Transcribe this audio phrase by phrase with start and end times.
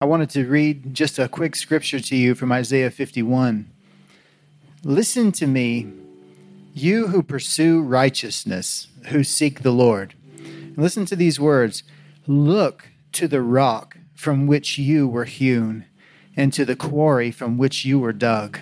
[0.00, 3.68] I wanted to read just a quick scripture to you from Isaiah 51.
[4.84, 5.88] Listen to me,
[6.72, 10.14] you who pursue righteousness, who seek the Lord.
[10.76, 11.82] listen to these words
[12.28, 15.86] Look to the rock from which you were hewn,
[16.36, 18.60] and to the quarry from which you were dug.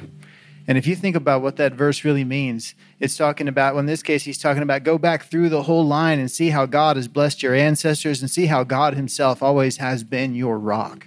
[0.68, 3.86] And if you think about what that verse really means, it's talking about, well, in
[3.86, 6.96] this case, he's talking about go back through the whole line and see how God
[6.96, 11.06] has blessed your ancestors and see how God himself always has been your rock.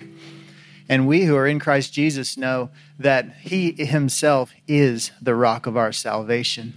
[0.88, 5.76] And we who are in Christ Jesus know that he himself is the rock of
[5.76, 6.74] our salvation.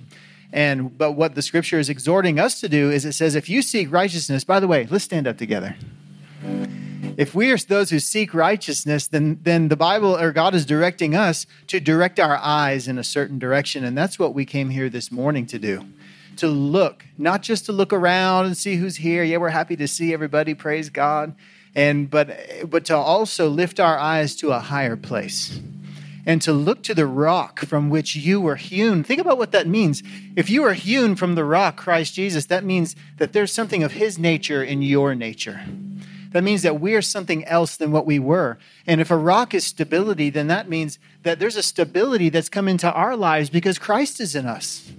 [0.53, 3.63] And but what the scripture is exhorting us to do is it says if you
[3.63, 5.77] seek righteousness, by the way, let's stand up together
[7.17, 11.15] if we are those who seek righteousness, then, then the Bible or God is directing
[11.15, 13.85] us to direct our eyes in a certain direction.
[13.85, 15.87] And that's what we came here this morning to do
[16.37, 19.23] to look, not just to look around and see who's here.
[19.23, 21.35] Yeah, we're happy to see everybody, praise God.
[21.75, 25.61] And but but to also lift our eyes to a higher place
[26.27, 29.03] and to look to the rock from which you were hewn.
[29.03, 30.03] Think about what that means.
[30.37, 33.93] If you are hewn from the rock, Christ Jesus, that means that there's something of
[33.93, 35.63] his nature in your nature.
[36.33, 38.59] That means that we are something else than what we were.
[38.87, 42.69] And if a rock is stability, then that means that there's a stability that's come
[42.69, 44.91] into our lives because Christ is in us.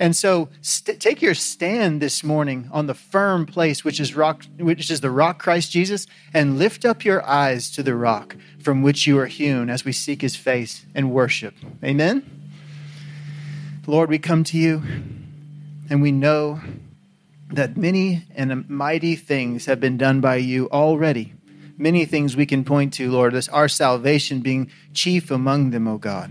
[0.00, 4.44] And so st- take your stand this morning on the firm place which is rock
[4.56, 8.82] which is the rock Christ Jesus and lift up your eyes to the rock from
[8.82, 11.54] which you are hewn as we seek his face and worship.
[11.82, 12.22] Amen.
[13.86, 14.82] Lord, we come to you
[15.90, 16.60] and we know
[17.50, 21.32] that many and mighty things have been done by you already.
[21.76, 25.96] Many things we can point to, Lord, as our salvation being chief among them, O
[25.96, 26.30] God.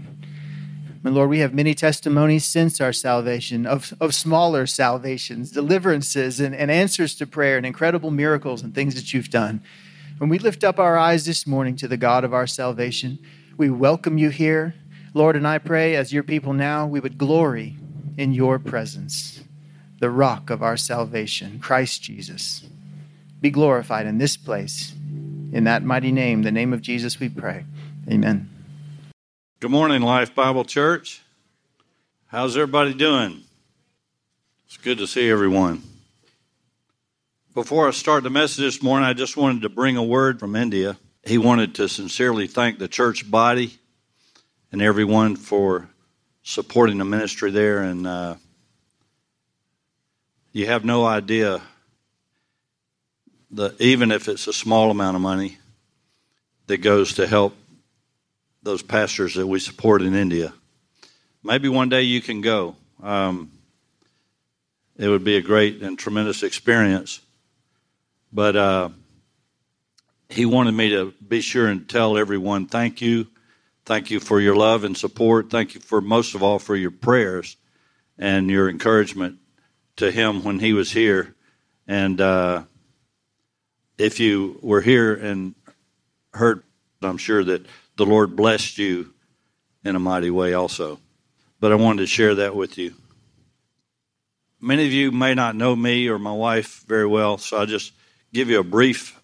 [1.03, 6.53] And Lord, we have many testimonies since our salvation of, of smaller salvations, deliverances, and,
[6.53, 9.61] and answers to prayer, and incredible miracles and things that you've done.
[10.17, 13.19] When we lift up our eyes this morning to the God of our salvation,
[13.55, 14.75] we welcome you here.
[15.13, 17.77] Lord, and I pray as your people now, we would glory
[18.17, 19.46] in your presence
[19.99, 22.65] the rock of our salvation, Christ Jesus.
[23.41, 24.93] Be glorified in this place.
[25.51, 27.65] In that mighty name, the name of Jesus, we pray.
[28.09, 28.49] Amen.
[29.59, 31.21] Good morning, Life Bible Church.
[32.27, 33.43] How's everybody doing?
[34.67, 35.81] It's good to see everyone.
[37.53, 40.55] Before I start the message this morning, I just wanted to bring a word from
[40.55, 40.97] India.
[41.23, 43.79] He wanted to sincerely thank the church body
[44.71, 45.89] and everyone for
[46.43, 48.35] supporting the ministry there and uh,
[50.57, 51.61] you have no idea
[53.51, 55.59] that even if it's a small amount of money
[56.65, 57.55] that goes to help
[58.63, 60.51] those pastors that we support in India.
[61.43, 62.75] Maybe one day you can go.
[63.03, 63.51] Um,
[64.97, 67.19] it would be a great and tremendous experience.
[68.33, 68.89] But uh,
[70.27, 73.27] he wanted me to be sure and tell everyone thank you.
[73.85, 75.51] Thank you for your love and support.
[75.51, 77.57] Thank you for most of all for your prayers
[78.17, 79.37] and your encouragement
[79.97, 81.35] to him when he was here.
[81.87, 82.63] And uh,
[83.97, 85.55] if you were here and
[86.33, 86.63] heard,
[87.01, 87.65] I'm sure that
[87.95, 89.13] the Lord blessed you
[89.83, 90.99] in a mighty way also.
[91.59, 92.93] But I wanted to share that with you.
[94.59, 97.93] Many of you may not know me or my wife very well, so I'll just
[98.33, 99.19] give you a brief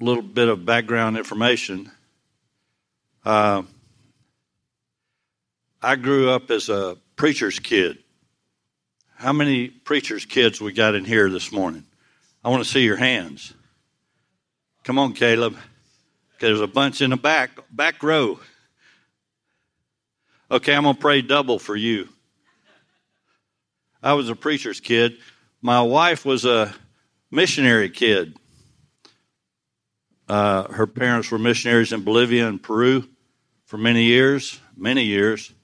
[0.00, 1.90] little bit of background information.
[3.24, 3.62] Uh,
[5.82, 7.98] I grew up as a preacher's kid.
[9.18, 11.84] How many preachers' kids we got in here this morning?
[12.44, 13.54] I want to see your hands.
[14.84, 15.56] Come on, Caleb.
[16.38, 18.38] There's a bunch in the back back row.
[20.50, 22.10] Okay, I'm gonna pray double for you.
[24.02, 25.16] I was a preacher's kid.
[25.62, 26.74] My wife was a
[27.30, 28.36] missionary kid.
[30.28, 33.08] Uh, her parents were missionaries in Bolivia and Peru
[33.64, 35.54] for many years, many years.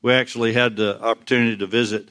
[0.00, 2.08] We actually had the opportunity to visit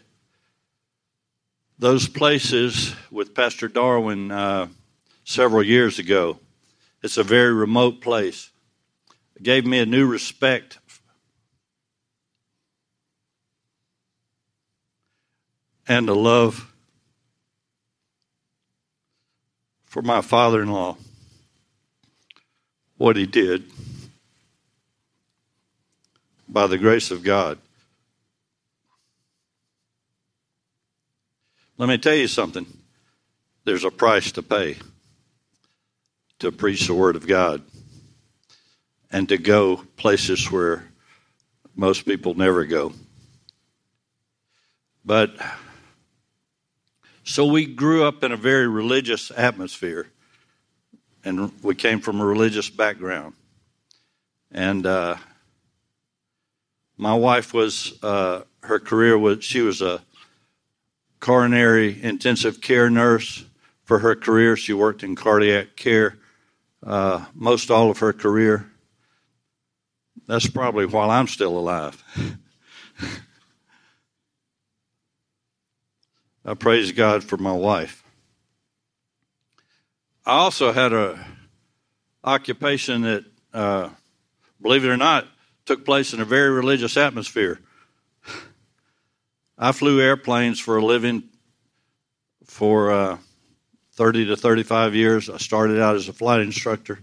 [1.79, 4.67] those places with Pastor Darwin uh,
[5.23, 6.39] several years ago.
[7.03, 8.51] It's a very remote place.
[9.35, 10.79] It gave me a new respect
[15.87, 16.73] and a love
[19.85, 20.97] for my father in law,
[22.97, 23.63] what he did
[26.49, 27.59] by the grace of God.
[31.79, 32.65] Let me tell you something.
[33.63, 34.77] There's a price to pay
[36.39, 37.61] to preach the Word of God
[39.11, 40.87] and to go places where
[41.75, 42.93] most people never go.
[45.05, 45.35] But
[47.23, 50.07] so we grew up in a very religious atmosphere.
[51.23, 53.33] and we came from a religious background.
[54.51, 55.17] And uh,
[56.97, 60.01] my wife was, uh, her career was, she was a
[61.27, 63.43] coronary intensive care nurse
[63.83, 64.55] for her career.
[64.55, 66.17] She worked in cardiac care
[66.81, 68.71] uh, most all of her career.
[70.25, 72.01] That's probably while I'm still alive.
[76.45, 78.05] I praise God for my wife.
[80.25, 81.19] I also had a
[82.23, 83.89] occupation that, uh,
[84.61, 85.27] believe it or not,
[85.65, 87.59] took place in a very religious atmosphere.
[89.59, 91.23] I flew airplanes for a living
[92.45, 93.17] for uh,
[93.93, 95.31] 30 to 35 years.
[95.31, 96.99] I started out as a flight instructor,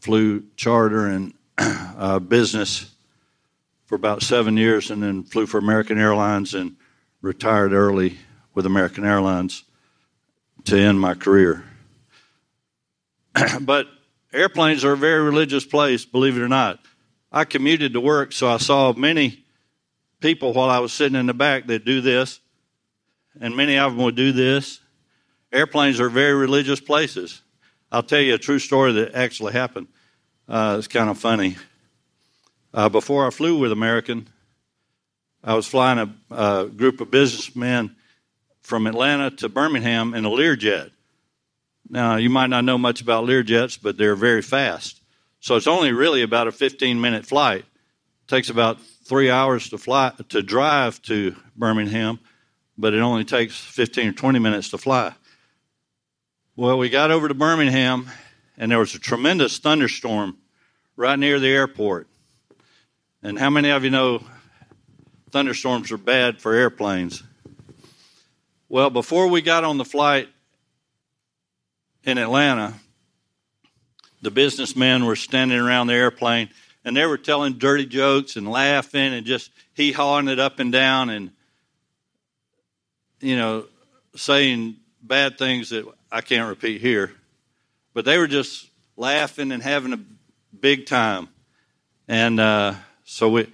[0.00, 2.94] flew charter and uh, business
[3.86, 6.76] for about seven years, and then flew for American Airlines and
[7.22, 8.18] retired early
[8.54, 9.64] with American Airlines
[10.64, 11.64] to end my career.
[13.62, 13.86] but
[14.34, 16.78] airplanes are a very religious place, believe it or not.
[17.32, 19.44] I commuted to work, so I saw many
[20.20, 22.40] people while I was sitting in the back that do this,
[23.40, 24.80] and many of them would do this.
[25.52, 27.42] Airplanes are very religious places.
[27.90, 29.88] I'll tell you a true story that actually happened.
[30.48, 31.56] Uh, it's kind of funny.
[32.72, 34.28] Uh, before I flew with American,
[35.42, 37.96] I was flying a, a group of businessmen
[38.62, 40.90] from Atlanta to Birmingham in a Learjet.
[41.88, 45.00] Now, you might not know much about Learjets, but they're very fast.
[45.40, 47.60] So it's only really about a 15 minute flight.
[47.60, 48.78] It takes about
[49.10, 52.20] three hours to fly to drive to Birmingham,
[52.78, 55.12] but it only takes 15 or 20 minutes to fly.
[56.54, 58.08] Well, we got over to Birmingham,
[58.56, 60.38] and there was a tremendous thunderstorm
[60.94, 62.06] right near the airport.
[63.20, 64.22] And how many of you know
[65.30, 67.20] thunderstorms are bad for airplanes?
[68.68, 70.28] Well, before we got on the flight
[72.04, 72.74] in Atlanta,
[74.22, 76.48] the businessmen were standing around the airplane
[76.84, 80.72] and they were telling dirty jokes and laughing and just hee hawing it up and
[80.72, 81.30] down and,
[83.20, 83.66] you know,
[84.16, 87.12] saying bad things that I can't repeat here.
[87.92, 90.00] But they were just laughing and having a
[90.58, 91.28] big time.
[92.08, 92.74] And uh,
[93.04, 93.46] so we,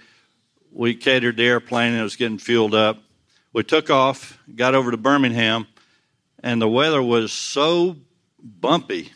[0.71, 2.99] we catered the airplane and it was getting fueled up
[3.57, 5.65] we took off, got over to Birmingham,
[6.43, 7.95] and the weather was so
[8.39, 9.11] bumpy.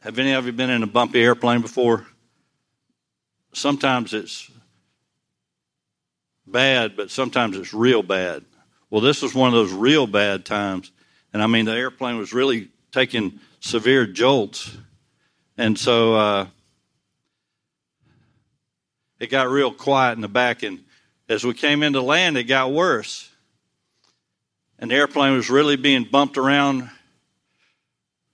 [0.00, 2.04] Have any of you been in a bumpy airplane before?
[3.52, 4.50] Sometimes it's
[6.46, 8.44] bad, but sometimes it's real bad.
[8.90, 10.90] Well, this was one of those real bad times.
[11.32, 14.76] And I mean, the airplane was really taking severe jolts.
[15.56, 16.46] And so uh,
[19.18, 20.80] it got real quiet in the back, and
[21.28, 23.30] as we came into land, it got worse.
[24.78, 26.90] And the airplane was really being bumped around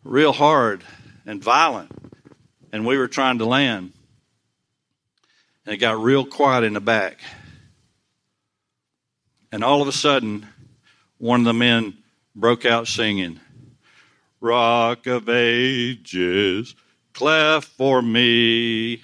[0.02, 0.82] real hard
[1.26, 1.90] and violent.
[2.72, 3.92] And we were trying to land.
[5.68, 7.20] And it got real quiet in the back.
[9.52, 10.46] And all of a sudden,
[11.18, 11.98] one of the men
[12.34, 13.38] broke out singing,
[14.40, 16.74] Rock of Ages,
[17.12, 19.02] cleft for me.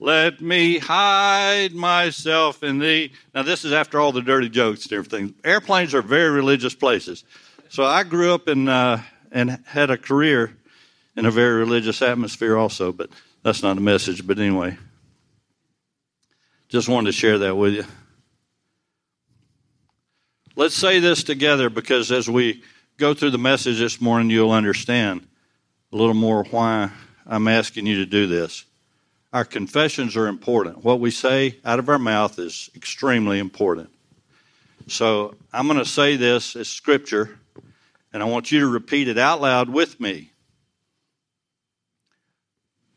[0.00, 3.12] Let me hide myself in thee.
[3.32, 5.36] Now, this is after all the dirty jokes and everything.
[5.44, 7.22] Airplanes are very religious places.
[7.68, 10.56] So I grew up in, uh, and had a career
[11.16, 13.10] in a very religious atmosphere also, but
[13.44, 14.26] that's not a message.
[14.26, 14.76] But anyway,
[16.74, 17.84] just wanted to share that with you.
[20.56, 22.64] Let's say this together because as we
[22.96, 25.24] go through the message this morning, you'll understand
[25.92, 26.90] a little more why
[27.28, 28.64] I'm asking you to do this.
[29.32, 30.82] Our confessions are important.
[30.82, 33.90] What we say out of our mouth is extremely important.
[34.88, 37.38] So I'm going to say this as scripture,
[38.12, 40.32] and I want you to repeat it out loud with me.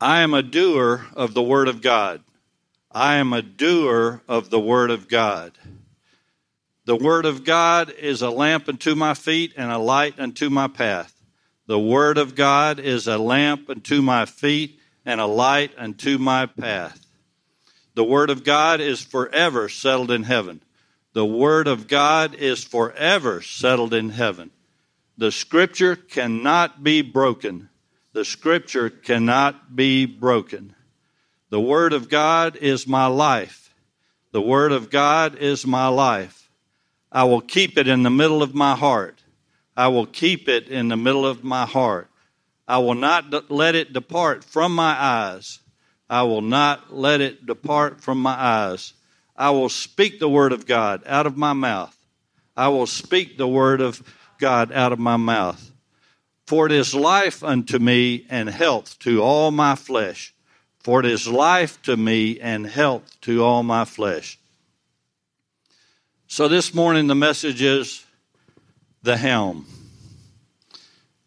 [0.02, 2.24] I am a doer of the Word of God.
[2.98, 5.52] I am a doer of the Word of God.
[6.86, 10.68] The Word of God is a lamp unto my feet and a light unto my
[10.68, 11.14] path.
[11.68, 16.48] The Word of God is a lamp unto my feet and a light unto my
[16.48, 17.06] path.
[17.94, 20.64] The Word of God is forever settled in heaven.
[21.14, 24.50] The Word of God is forever settled in heaven.
[25.20, 27.70] The Scripture cannot be broken.
[28.14, 30.74] The Scripture cannot be broken.
[31.50, 33.74] The Word of God is my life.
[34.32, 36.50] The Word of God is my life.
[37.12, 39.24] I will keep it in the middle of my heart.
[39.76, 42.10] I will keep it in the middle of my heart.
[42.68, 45.60] I will not let it depart from my eyes.
[46.10, 48.94] I will not let it depart from my eyes.
[49.36, 51.96] I will speak the word of God out of my mouth.
[52.58, 54.02] I will speak the word of
[54.38, 55.72] God out of my mouth.
[56.46, 60.34] For it is life unto me and health to all my flesh.
[60.88, 64.40] For it is life to me and health to all my flesh.
[66.28, 68.06] So this morning the message is
[69.04, 69.66] the helm.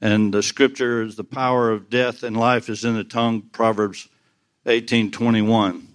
[0.00, 4.08] And the scripture is the power of death and life is in the tongue, Proverbs
[4.64, 5.86] 18:21.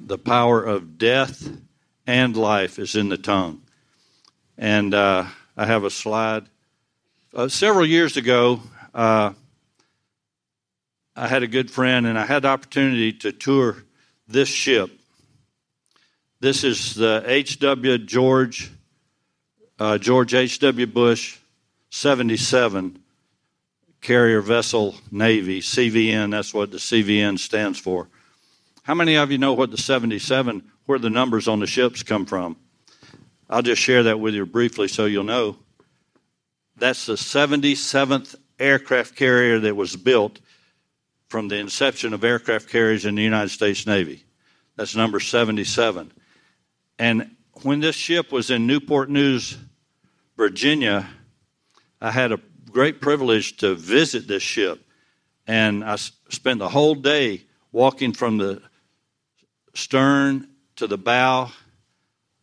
[0.00, 1.50] The power of death
[2.06, 3.60] and life is in the tongue.
[4.56, 6.46] And uh, I have a slide
[7.34, 8.62] uh, several years ago,
[8.94, 9.34] uh,
[11.18, 13.82] I had a good friend, and I had the opportunity to tour
[14.28, 14.88] this ship.
[16.38, 17.98] This is the H.W.
[17.98, 18.70] George
[19.80, 20.86] uh, George H.W.
[20.86, 21.38] Bush
[21.90, 23.00] 77
[24.00, 26.30] carrier vessel Navy CVN.
[26.30, 28.08] That's what the CVN stands for.
[28.84, 32.26] How many of you know what the 77 where the numbers on the ships come
[32.26, 32.56] from?
[33.50, 35.56] I'll just share that with you briefly so you'll know.
[36.76, 40.38] That's the 77th aircraft carrier that was built
[41.28, 44.24] from the inception of aircraft carriers in the United States Navy.
[44.76, 46.12] That's number 77.
[46.98, 49.58] And when this ship was in Newport News,
[50.36, 51.08] Virginia,
[52.00, 54.80] I had a great privilege to visit this ship.
[55.46, 57.42] And I spent the whole day
[57.72, 58.62] walking from the
[59.74, 61.50] stern to the bow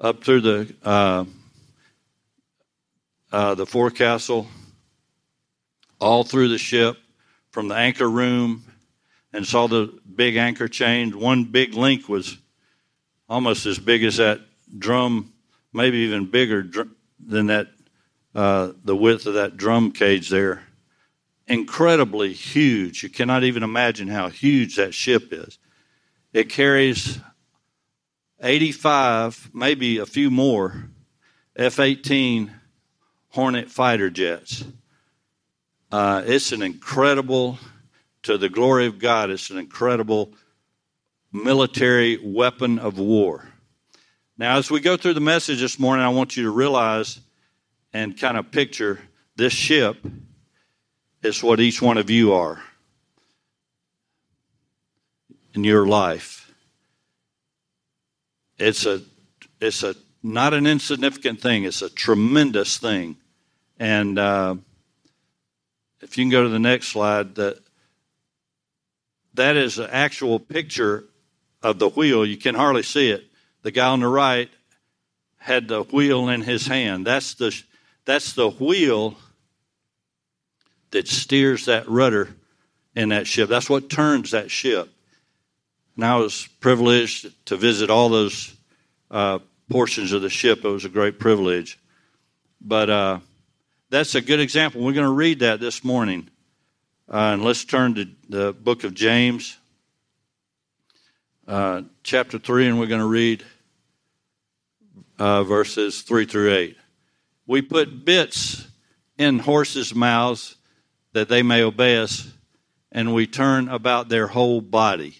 [0.01, 1.25] up through the uh,
[3.31, 4.47] uh, the forecastle,
[5.99, 6.97] all through the ship,
[7.51, 8.64] from the anchor room,
[9.35, 11.19] and saw the big anchor chain.
[11.19, 12.37] One big link was
[13.27, 14.39] almost as big as that
[14.77, 15.33] drum,
[15.73, 16.89] maybe even bigger dr-
[17.19, 17.67] than that,
[18.33, 20.63] uh, the width of that drum cage there.
[21.47, 23.03] Incredibly huge.
[23.03, 25.59] You cannot even imagine how huge that ship is.
[26.31, 27.19] It carries
[28.41, 30.89] 85, maybe a few more
[31.57, 32.53] F 18
[33.29, 34.63] Hornet fighter jets.
[35.91, 37.59] Uh, it's an incredible,
[38.25, 40.33] to the glory of God, it's an incredible
[41.31, 43.47] military weapon of war.
[44.37, 47.19] Now, as we go through the message this morning, I want you to realize
[47.93, 48.99] and kind of picture
[49.35, 49.97] this ship
[51.21, 52.61] is what each one of you are
[55.53, 56.51] in your life.
[58.57, 59.01] It's a
[59.61, 63.17] it's a not an insignificant thing, it's a tremendous thing.
[63.79, 64.55] And uh,
[66.01, 67.59] if you can go to the next slide, that
[69.35, 71.05] that is an actual picture
[71.61, 72.25] of the wheel.
[72.25, 73.25] You can hardly see it.
[73.63, 74.49] The guy on the right
[75.37, 77.05] had the wheel in his hand.
[77.05, 77.55] That's the
[78.05, 79.15] that's the wheel
[80.91, 82.29] that steers that rudder
[82.95, 83.49] in that ship.
[83.49, 84.89] That's what turns that ship.
[85.95, 88.55] And I was privileged to visit all those
[89.09, 89.39] uh,
[89.69, 90.63] portions of the ship.
[90.63, 91.79] It was a great privilege.
[92.61, 93.19] But uh,
[93.89, 94.81] that's a good example.
[94.81, 96.29] We're going to read that this morning.
[97.07, 99.57] Uh, and let's turn to the book of James,
[101.47, 103.43] uh, chapter 3, and we're going to read
[105.19, 106.77] uh, verses 3 through 8.
[107.45, 108.67] We put bits
[109.17, 110.55] in horses' mouths
[111.13, 112.31] that they may obey us,
[112.91, 115.15] and we turn about their whole body.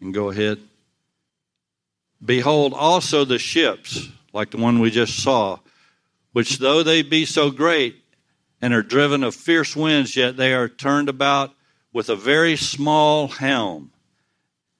[0.00, 0.58] And go ahead.
[2.24, 5.58] Behold also the ships, like the one we just saw
[6.32, 7.99] which though they be so great
[8.60, 11.54] and are driven of fierce winds, yet they are turned about
[11.92, 13.92] with a very small helm.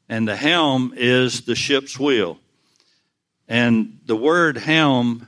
[0.08, 2.38] And the helm is the ship's wheel.
[3.48, 5.26] And the word helm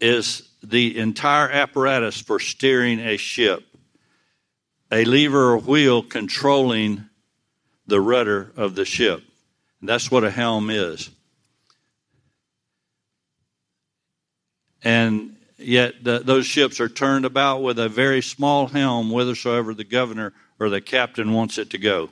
[0.00, 3.64] is the entire apparatus for steering a ship,
[4.90, 7.04] a lever or wheel controlling
[7.86, 9.22] the rudder of the ship.
[9.80, 11.10] And that's what a helm is.
[14.84, 19.84] and yet the, those ships are turned about with a very small helm whithersoever the
[19.84, 22.10] governor or the captain wants it to go.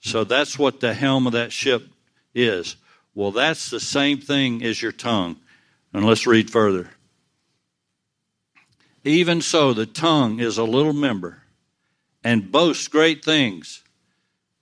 [0.00, 1.88] So that's what the helm of that ship
[2.34, 2.76] is.
[3.14, 5.36] Well, that's the same thing as your tongue.
[5.92, 6.90] And let's read further.
[9.04, 11.42] Even so, the tongue is a little member
[12.22, 13.82] and boasts great things.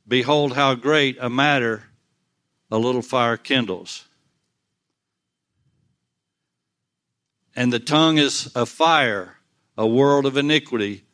[0.06, 1.84] Behold, how great a matter
[2.70, 4.05] a little fire kindles.
[7.56, 9.38] And the tongue is a fire,
[9.78, 11.04] a world of iniquity.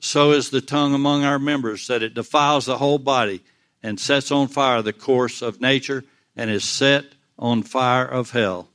[0.00, 3.42] So is the tongue among our members, that it defiles the whole body
[3.82, 7.04] and sets on fire the course of nature and is set
[7.38, 8.68] on fire of hell.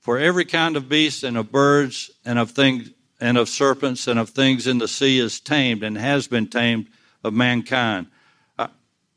[0.00, 4.18] For every kind of beast and of birds and of things and of serpents and
[4.18, 6.86] of things in the sea is tamed and has been tamed
[7.22, 8.06] of mankind.
[8.58, 8.68] Uh,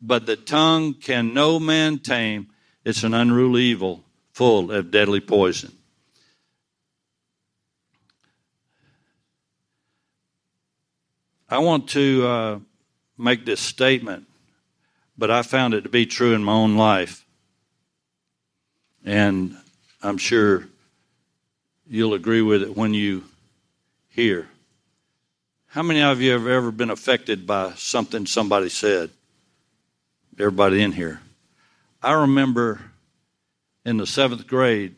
[0.02, 2.48] but the tongue can no man tame.
[2.84, 4.03] It's an unruly evil
[4.34, 5.72] full of deadly poison.
[11.50, 12.60] I want to uh,
[13.16, 14.26] make this statement,
[15.18, 17.26] but I found it to be true in my own life.
[19.06, 19.56] And
[20.02, 20.68] I'm sure
[21.88, 23.24] you'll agree with it when you
[24.10, 24.48] hear.
[25.68, 29.12] How many of you have ever been affected by something somebody said?
[30.40, 31.22] Everybody in here.
[32.02, 32.82] I remember
[33.86, 34.96] in the seventh grade,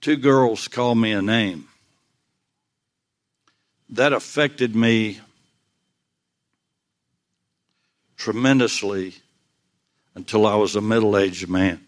[0.00, 1.68] two girls called me a name.
[3.90, 5.20] That affected me
[8.16, 9.14] tremendously
[10.14, 11.80] until I was a middle aged man.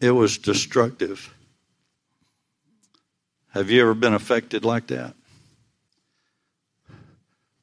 [0.00, 1.34] It was destructive.
[3.50, 5.14] Have you ever been affected like that?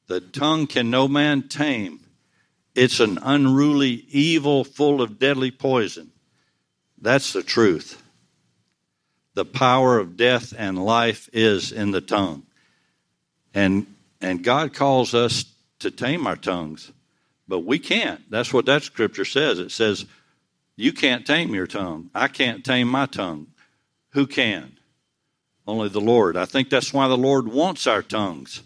[0.07, 1.99] The tongue can no man tame.
[2.77, 6.11] It's an unruly evil full of deadly poison.
[7.01, 7.99] That's the truth.
[9.33, 12.43] The power of death and life is in the tongue.
[13.51, 13.87] And
[14.21, 15.45] and God calls us
[15.79, 16.91] to tame our tongues,
[17.47, 18.21] but we can't.
[18.29, 19.57] That's what that scripture says.
[19.57, 20.05] It says,
[20.75, 22.11] You can't tame your tongue.
[22.13, 23.47] I can't tame my tongue.
[24.09, 24.77] Who can?
[25.65, 26.37] Only the Lord.
[26.37, 28.61] I think that's why the Lord wants our tongues.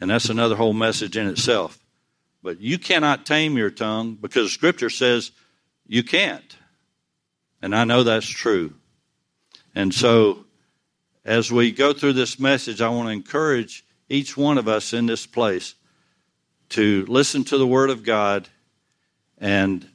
[0.00, 1.81] And that's another whole message in itself.
[2.42, 5.30] But you cannot tame your tongue because Scripture says
[5.86, 6.56] you can't.
[7.60, 8.74] And I know that's true.
[9.74, 10.44] And so,
[11.24, 15.06] as we go through this message, I want to encourage each one of us in
[15.06, 15.74] this place
[16.70, 18.48] to listen to the Word of God.
[19.38, 19.88] And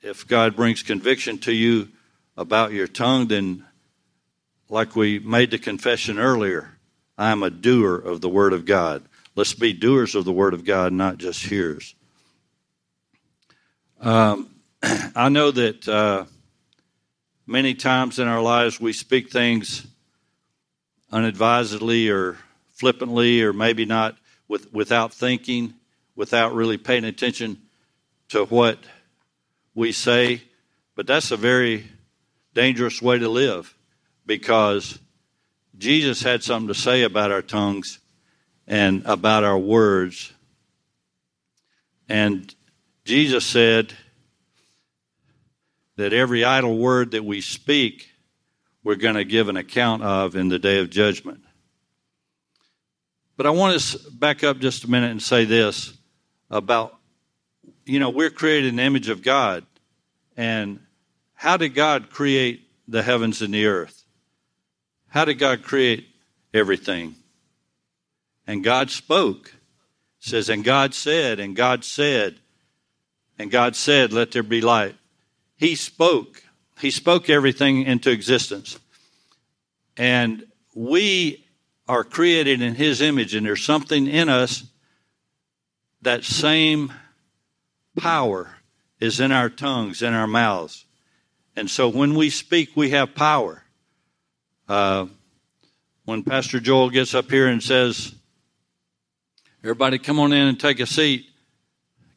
[0.00, 1.88] if God brings conviction to you
[2.36, 3.66] about your tongue, then,
[4.68, 6.78] like we made the confession earlier,
[7.18, 9.04] I am a doer of the Word of God.
[9.38, 11.94] Let's be doers of the Word of God, not just hearers.
[14.00, 14.50] Um,
[14.82, 16.24] I know that uh,
[17.46, 19.86] many times in our lives we speak things
[21.12, 22.36] unadvisedly or
[22.72, 24.16] flippantly or maybe not
[24.48, 25.74] with, without thinking,
[26.16, 27.58] without really paying attention
[28.30, 28.80] to what
[29.72, 30.42] we say.
[30.96, 31.86] But that's a very
[32.54, 33.72] dangerous way to live
[34.26, 34.98] because
[35.78, 38.00] Jesus had something to say about our tongues
[38.68, 40.32] and about our words.
[42.08, 42.54] And
[43.04, 43.94] Jesus said
[45.96, 48.10] that every idle word that we speak,
[48.84, 51.40] we're going to give an account of in the day of judgment.
[53.38, 55.94] But I want to back up just a minute and say this
[56.50, 56.94] about,
[57.86, 59.64] you know, we're created in the image of God.
[60.36, 60.80] And
[61.32, 64.04] how did God create the heavens and the earth?
[65.08, 66.06] How did God create
[66.52, 67.14] everything?
[68.48, 69.52] And God spoke.
[70.20, 72.40] It says, and God said, and God said,
[73.38, 74.96] and God said, let there be light.
[75.56, 76.42] He spoke.
[76.80, 78.78] He spoke everything into existence.
[79.96, 81.44] And we
[81.86, 84.64] are created in His image, and there's something in us
[86.02, 86.92] that same
[87.98, 88.56] power
[88.98, 90.86] is in our tongues, in our mouths.
[91.54, 93.64] And so when we speak, we have power.
[94.68, 95.06] Uh,
[96.04, 98.14] when Pastor Joel gets up here and says,
[99.62, 101.26] Everybody come on in and take a seat,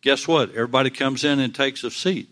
[0.02, 0.50] guess what?
[0.52, 2.30] Everybody comes in and takes a seat.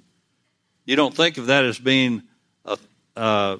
[0.85, 2.23] You don't think of that as being
[2.65, 2.77] a,
[3.15, 3.59] a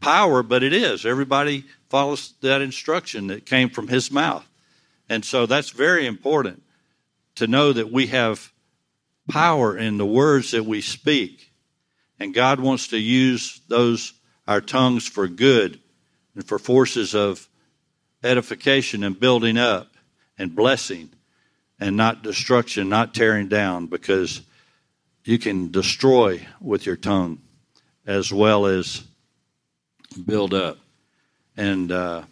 [0.00, 1.04] power, but it is.
[1.04, 4.46] Everybody follows that instruction that came from his mouth.
[5.08, 6.62] And so that's very important
[7.36, 8.52] to know that we have
[9.28, 11.52] power in the words that we speak.
[12.20, 14.12] And God wants to use those,
[14.46, 15.80] our tongues, for good
[16.34, 17.48] and for forces of
[18.22, 19.87] edification and building up
[20.38, 21.10] and blessing
[21.80, 24.40] and not destruction, not tearing down, because
[25.24, 27.40] you can destroy with your tongue
[28.06, 29.04] as well as
[30.26, 30.78] build up.
[31.56, 32.22] And uh,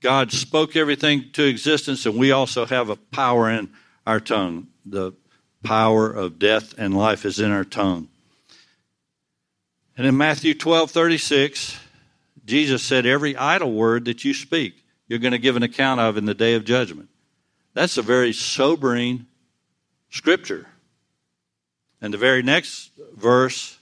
[0.00, 3.70] God spoke everything to existence, and we also have a power in
[4.06, 4.68] our tongue.
[4.86, 5.12] The
[5.62, 8.08] power of death and life is in our tongue.
[9.96, 11.78] And in Matthew 12 36,
[12.46, 16.16] Jesus said, Every idle word that you speak, you're going to give an account of
[16.16, 17.08] in the day of judgment.
[17.74, 19.26] That's a very sobering
[20.10, 20.66] scripture.
[22.00, 23.78] And the very next verse,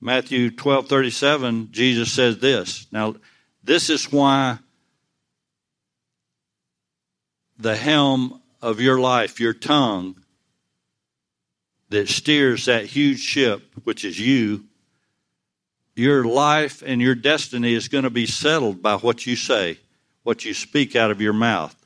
[0.00, 2.86] Matthew 12 37, Jesus says this.
[2.90, 3.16] Now,
[3.62, 4.58] this is why
[7.58, 10.16] the helm of your life, your tongue,
[11.88, 14.64] that steers that huge ship, which is you,
[15.94, 19.78] your life and your destiny is going to be settled by what you say,
[20.24, 21.85] what you speak out of your mouth.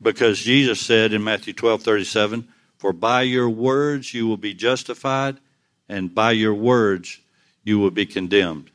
[0.00, 5.38] Because Jesus said in Matthew 12 37, For by your words you will be justified,
[5.88, 7.20] and by your words
[7.64, 8.70] you will be condemned.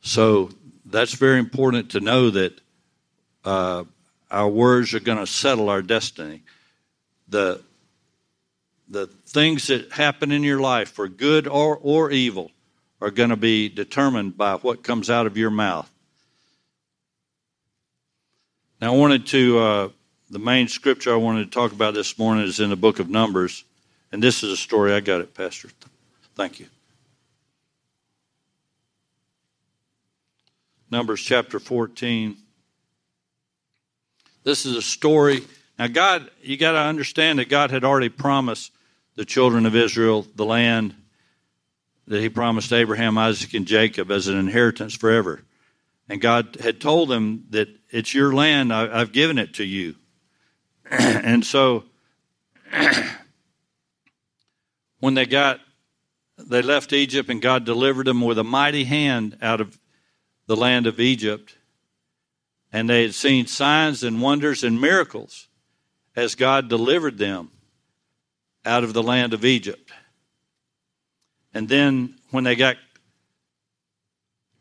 [0.00, 0.50] So
[0.84, 2.60] that's very important to know that
[3.44, 3.84] uh,
[4.30, 6.42] our words are going to settle our destiny.
[7.28, 7.62] The
[8.88, 12.50] the things that happen in your life, for good or, or evil,
[13.00, 15.90] are going to be determined by what comes out of your mouth.
[18.82, 19.88] Now, I wanted to, uh,
[20.28, 23.08] the main scripture I wanted to talk about this morning is in the book of
[23.08, 23.62] Numbers.
[24.10, 24.92] And this is a story.
[24.92, 25.68] I got it, Pastor.
[26.34, 26.66] Thank you.
[30.90, 32.36] Numbers chapter 14.
[34.42, 35.44] This is a story.
[35.78, 38.72] Now, God, you got to understand that God had already promised
[39.14, 40.92] the children of Israel the land
[42.08, 45.44] that He promised Abraham, Isaac, and Jacob as an inheritance forever.
[46.12, 49.94] And God had told them that it's your land, I, have given it to you.
[50.90, 51.84] and so
[55.00, 55.60] when they got
[56.36, 59.78] they left Egypt and God delivered them with a mighty hand out of
[60.48, 61.56] the land of Egypt.
[62.74, 65.48] And they had seen signs and wonders and miracles
[66.14, 67.48] as God delivered them
[68.66, 69.90] out of the land of Egypt.
[71.54, 72.76] And then when they got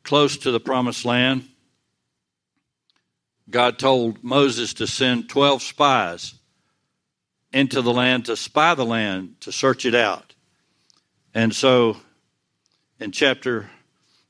[0.03, 1.47] close to the promised land,
[3.49, 6.35] God told Moses to send 12 spies
[7.53, 10.33] into the land to spy the land, to search it out.
[11.33, 11.97] And so
[12.99, 13.69] in chapter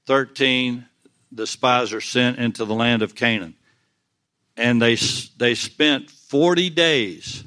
[0.08, 0.86] 13,
[1.32, 3.56] the spies are sent into the land of Canaan.
[4.58, 4.96] And they,
[5.38, 7.44] they spent 40 days,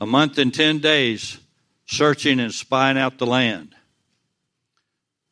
[0.00, 1.38] a month and 10 days,
[1.86, 3.74] searching and spying out the land.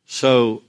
[0.04, 0.62] So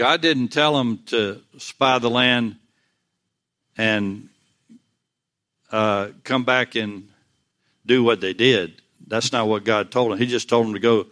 [0.00, 2.56] God didn't tell them to spy the land
[3.76, 4.30] and
[5.70, 7.06] uh, come back and
[7.84, 8.80] do what they did.
[9.06, 10.18] That's not what God told them.
[10.18, 11.04] He just told them to go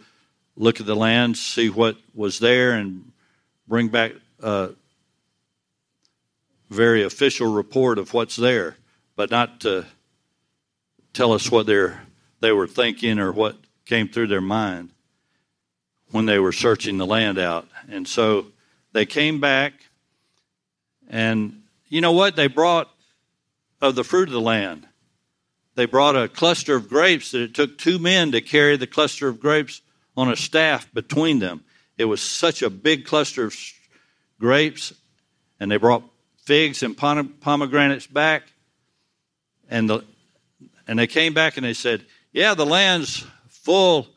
[0.55, 3.11] look at the land, see what was there, and
[3.67, 4.71] bring back a
[6.71, 8.75] very official report of what's there,
[9.15, 9.85] but not to
[11.13, 12.01] tell us what they're,
[12.39, 14.89] they were thinking or what came through their mind
[16.09, 17.67] when they were searching the land out.
[17.87, 18.47] And so
[18.91, 19.73] they came back,
[21.09, 22.35] and you know what?
[22.35, 22.89] They brought
[23.81, 24.87] of the fruit of the land.
[25.75, 29.27] They brought a cluster of grapes that it took two men to carry the cluster
[29.27, 29.81] of grapes
[30.17, 31.63] on a staff between them.
[31.97, 33.55] It was such a big cluster of
[34.39, 34.93] grapes,
[35.59, 36.03] and they brought
[36.43, 38.43] figs and pomegranates back.
[39.69, 40.03] And, the,
[40.87, 44.07] and they came back and they said, Yeah, the land's full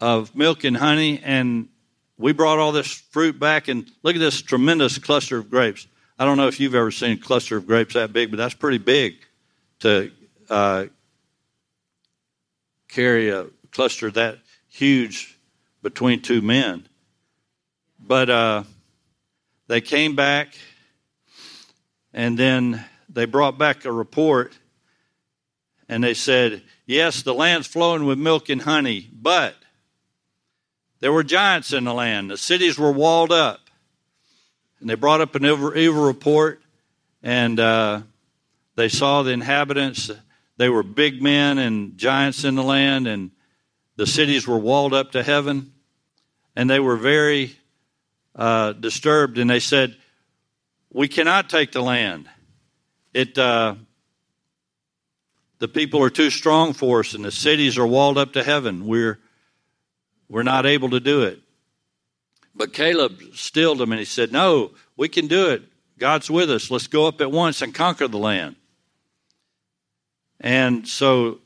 [0.00, 1.68] of milk and honey, and
[2.18, 5.86] we brought all this fruit back, and look at this tremendous cluster of grapes.
[6.18, 8.54] I don't know if you've ever seen a cluster of grapes that big, but that's
[8.54, 9.14] pretty big
[9.80, 10.10] to
[10.50, 10.86] uh,
[12.88, 15.38] carry a cluster that huge
[15.80, 16.88] between two men.
[18.00, 18.64] But uh,
[19.68, 20.54] they came back,
[22.12, 24.58] and then they brought back a report,
[25.88, 29.54] and they said, Yes, the land's flowing with milk and honey, but
[31.00, 32.30] there were giants in the land.
[32.30, 33.60] The cities were walled up.
[34.80, 36.60] And they brought up an evil, evil report,
[37.22, 38.02] and uh,
[38.76, 40.10] they saw the inhabitants.
[40.56, 43.32] They were big men and giants in the land, and
[43.96, 45.72] the cities were walled up to heaven.
[46.54, 47.56] And they were very
[48.36, 49.96] uh, disturbed, and they said,
[50.92, 52.28] "We cannot take the land.
[53.12, 53.74] It uh,
[55.58, 58.86] the people are too strong for us, and the cities are walled up to heaven.
[58.86, 59.18] We're
[60.28, 61.40] we're not able to do it."
[62.54, 65.62] But Caleb stilled him and he said, "No, we can do it.
[65.98, 66.70] God's with us.
[66.70, 68.56] Let's go up at once and conquer the land."
[70.40, 71.40] And so,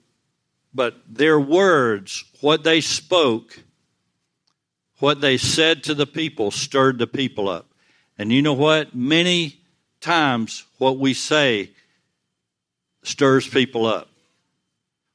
[0.75, 3.59] but their words, what they spoke
[5.03, 7.66] what they said to the people stirred the people up.
[8.16, 8.95] And you know what?
[8.95, 9.59] Many
[10.01, 11.71] times what we say
[13.03, 14.09] stirs people up.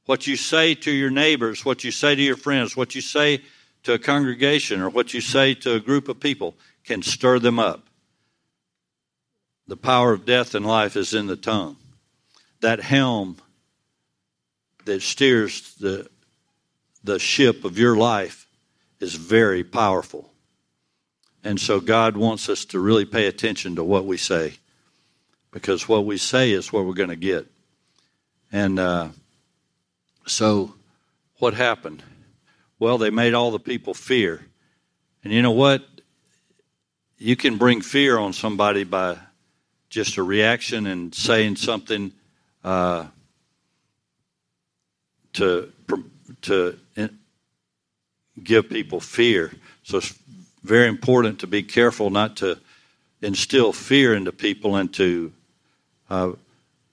[0.05, 3.41] What you say to your neighbors, what you say to your friends, what you say
[3.87, 7.57] to a congregation, or what you say to a group of people can stir them
[7.57, 7.87] up.
[9.65, 11.77] The power of death and life is in the tongue.
[12.59, 13.37] That helm
[14.83, 16.09] that steers the,
[17.05, 18.45] the ship of your life
[18.99, 20.33] is very powerful.
[21.45, 24.55] And so God wants us to really pay attention to what we say
[25.51, 27.47] because what we say is what we're going to get.
[28.51, 29.09] And uh,
[30.25, 30.73] so
[31.37, 32.03] what happened?
[32.79, 34.45] Well, they made all the people fear.
[35.23, 35.83] And you know what?
[37.17, 39.17] You can bring fear on somebody by
[39.89, 42.11] just a reaction and saying something
[42.63, 43.07] uh,
[45.33, 45.73] to
[46.41, 46.77] to
[48.43, 49.51] give people fear.
[49.83, 50.13] So it's
[50.63, 52.59] very important to be careful not to
[53.21, 55.31] instill fear into people and to
[56.09, 56.31] uh,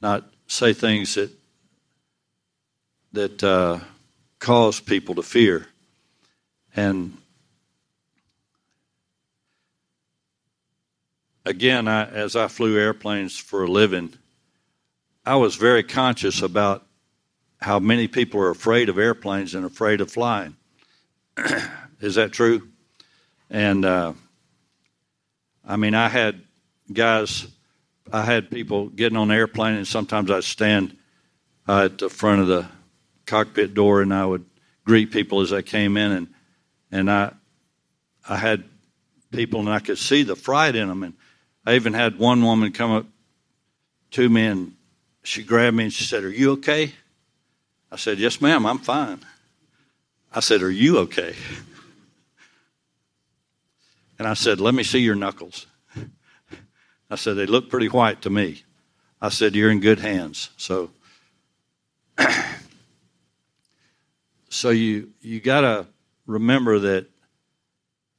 [0.00, 1.30] not say things that
[3.12, 3.78] that uh,
[4.38, 5.66] cause people to fear.
[6.74, 7.16] And
[11.44, 14.12] again, I, as I flew airplanes for a living,
[15.24, 16.84] I was very conscious about
[17.60, 20.56] how many people are afraid of airplanes and afraid of flying.
[22.00, 22.68] Is that true?
[23.48, 24.12] And uh,
[25.66, 26.42] I mean, I had
[26.92, 27.46] guys,
[28.12, 30.96] I had people getting on the airplane, and sometimes I'd stand
[31.66, 32.66] uh, at the front of the
[33.26, 34.44] cockpit door and I would
[34.84, 36.33] greet people as they came in, and
[36.94, 37.32] and I
[38.26, 38.64] I had
[39.30, 41.14] people and I could see the fright in them, and
[41.66, 43.06] I even had one woman come up
[44.12, 44.76] to me and
[45.22, 46.94] she grabbed me and she said, "Are you okay?"
[47.94, 49.20] I said, Yes, ma'am, I'm fine.
[50.32, 51.36] I said, Are you okay?
[54.18, 55.68] And I said, Let me see your knuckles.
[57.08, 58.64] I said, They look pretty white to me.
[59.22, 60.50] I said, You're in good hands.
[60.56, 60.90] So,
[64.48, 65.86] so you, you got to
[66.26, 67.06] remember that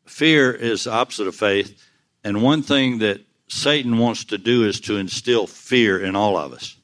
[0.05, 1.81] fear is the opposite of faith.
[2.23, 6.53] And one thing that Satan wants to do is to instill fear in all of
[6.53, 6.75] us.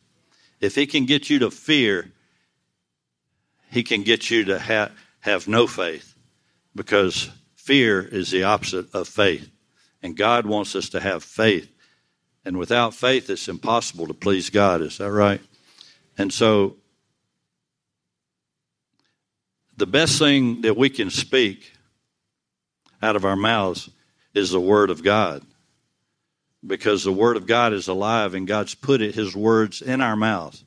[0.60, 2.12] If he can get you to fear,
[3.72, 6.16] he can get you to ha- have no faith
[6.76, 9.50] because fear is the opposite of faith.
[10.04, 11.72] And God wants us to have faith.
[12.44, 14.82] And without faith, it's impossible to please God.
[14.82, 15.42] Is that right?
[16.18, 16.78] And so,
[19.82, 21.74] the best thing that we can speak
[23.02, 23.90] out of our mouths
[24.32, 25.42] is the Word of God.
[26.64, 30.16] Because the Word of God is alive and God's put it, His words in our
[30.16, 30.64] mouths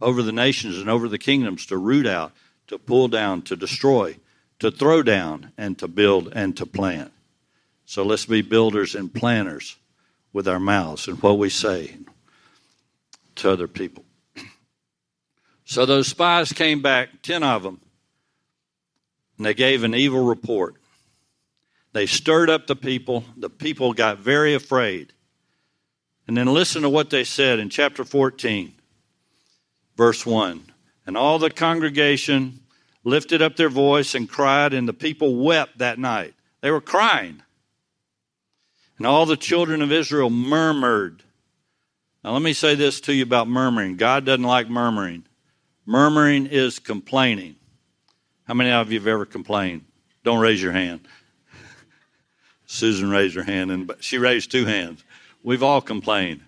[0.00, 2.30] over the nations and over the kingdoms to root out,
[2.68, 4.16] to pull down, to destroy,
[4.60, 7.10] to throw down, and to build and to plant.
[7.86, 9.74] So let's be builders and planters
[10.32, 11.96] with our mouths and what we say
[13.34, 14.04] to other people.
[15.66, 17.80] So those spies came back, 10 of them,
[19.36, 20.76] and they gave an evil report.
[21.92, 23.24] They stirred up the people.
[23.36, 25.12] The people got very afraid.
[26.26, 28.74] And then listen to what they said in chapter 14
[29.96, 30.62] verse 1.
[31.06, 32.60] And all the congregation
[33.04, 36.34] lifted up their voice and cried, and the people wept that night.
[36.62, 37.42] They were crying.
[38.96, 41.22] And all the children of Israel murmured.
[42.22, 45.24] Now, let me say this to you about murmuring God doesn't like murmuring.
[45.84, 47.56] Murmuring is complaining.
[48.44, 49.84] How many of you have ever complained?
[50.22, 51.00] Don't raise your hand.
[52.66, 55.02] Susan raised her hand, and she raised two hands.
[55.42, 56.40] We've all complained.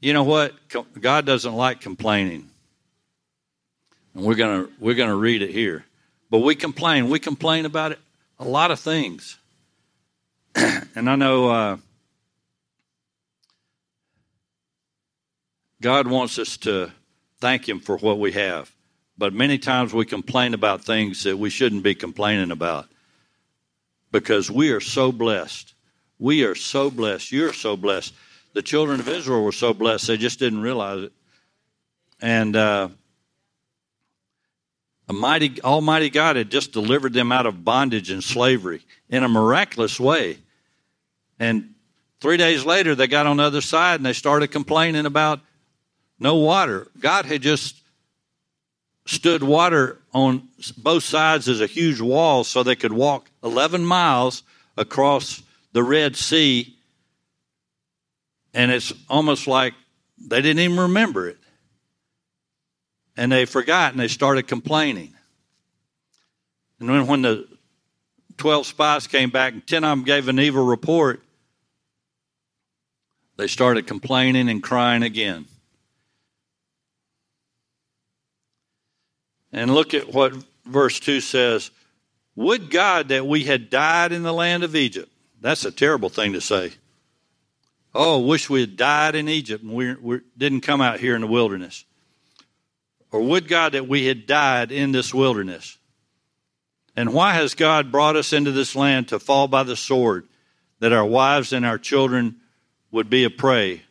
[0.00, 0.54] You know what?
[1.00, 2.50] God doesn't like complaining.
[4.14, 5.84] And we're going to we're going to read it here.
[6.30, 7.08] But we complain.
[7.08, 7.98] We complain about it
[8.38, 9.38] a lot of things.
[10.54, 11.76] and I know uh,
[15.80, 16.90] God wants us to
[17.40, 18.73] thank Him for what we have.
[19.16, 22.86] But many times we complain about things that we shouldn't be complaining about
[24.10, 25.74] because we are so blessed.
[26.18, 27.30] We are so blessed.
[27.32, 28.14] You're so blessed
[28.54, 31.12] the children of Israel were so blessed, they just didn't realize it.
[32.22, 32.88] And uh,
[35.12, 40.00] mighty, Almighty God had just delivered them out of bondage and slavery in a miraculous
[40.00, 40.38] way.
[41.38, 41.74] And
[42.20, 45.40] three days later, they got on the other side and they started complaining about
[46.20, 46.86] no water.
[46.98, 47.82] God had just
[49.06, 54.42] stood water on both sides as a huge wall so they could walk 11 miles
[54.76, 56.74] across the Red Sea
[58.54, 59.74] and it's almost like
[60.16, 61.38] they didn't even remember it.
[63.16, 65.12] And they forgot and they started complaining.
[66.78, 67.48] And then when the
[68.36, 71.20] 12 spies came back and 10 of them gave an evil report,
[73.36, 75.46] they started complaining and crying again.
[79.54, 80.34] And look at what
[80.66, 81.70] verse 2 says
[82.34, 85.10] Would God that we had died in the land of Egypt.
[85.40, 86.72] That's a terrible thing to say.
[87.94, 91.20] Oh, wish we had died in Egypt and we, we didn't come out here in
[91.20, 91.84] the wilderness.
[93.12, 95.78] Or would God that we had died in this wilderness.
[96.96, 100.26] And why has God brought us into this land to fall by the sword,
[100.80, 102.36] that our wives and our children
[102.90, 103.82] would be a prey?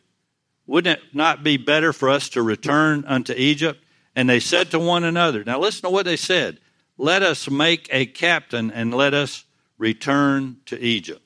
[0.66, 3.83] Wouldn't it not be better for us to return unto Egypt?
[4.16, 6.58] And they said to one another, now listen to what they said.
[6.96, 9.44] Let us make a captain and let us
[9.78, 11.20] return to Egypt.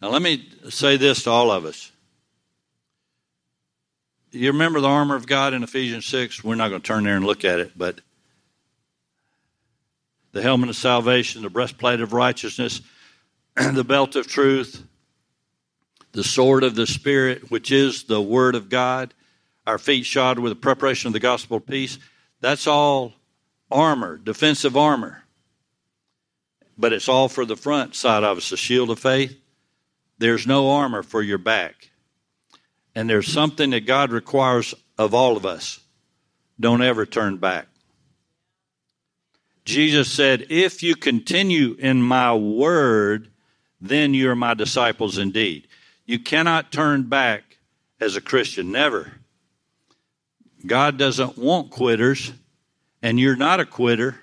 [0.00, 1.92] Now, let me say this to all of us.
[4.30, 6.44] You remember the armor of God in Ephesians 6?
[6.44, 8.00] We're not going to turn there and look at it, but
[10.32, 12.80] the helmet of salvation, the breastplate of righteousness,
[13.56, 14.84] the belt of truth,
[16.12, 19.14] the sword of the Spirit, which is the Word of God,
[19.68, 21.98] our feet shod with the preparation of the gospel of peace.
[22.40, 23.12] That's all
[23.70, 25.24] armor, defensive armor.
[26.78, 29.38] But it's all for the front side of us, the shield of faith.
[30.16, 31.90] There's no armor for your back.
[32.94, 35.80] And there's something that God requires of all of us.
[36.58, 37.66] Don't ever turn back.
[39.66, 43.28] Jesus said, If you continue in my word,
[43.82, 45.68] then you're my disciples indeed.
[46.06, 47.58] You cannot turn back
[48.00, 49.17] as a Christian, never.
[50.66, 52.32] God doesn't want quitters,
[53.02, 54.16] and you're not a quitter.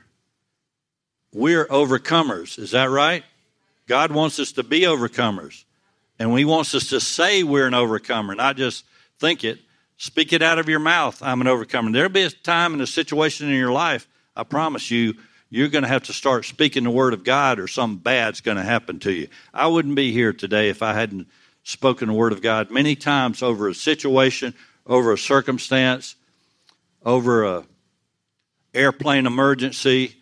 [1.34, 2.60] We're overcomers.
[2.60, 3.24] Is that right?
[3.88, 5.64] God wants us to be overcomers.
[6.20, 8.86] And He wants us to say we're an overcomer, not just
[9.20, 9.60] think it.
[9.98, 11.22] Speak it out of your mouth.
[11.24, 11.92] I'm an overcomer.
[11.92, 15.16] There'll be a time and a situation in your life, I promise you,
[15.50, 18.58] you're going to have to start speaking the word of God or something bad's going
[18.58, 19.28] to happen to you.
[19.54, 21.28] I wouldn't be here today if I hadn't
[21.64, 24.54] spoken the word of God many times over a situation,
[24.86, 26.16] over a circumstance,
[27.06, 27.66] over a
[28.74, 30.16] airplane emergency,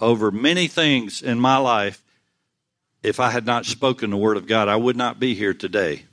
[0.00, 2.02] over many things in my life.
[3.02, 6.04] If I had not spoken the word of God, I would not be here today.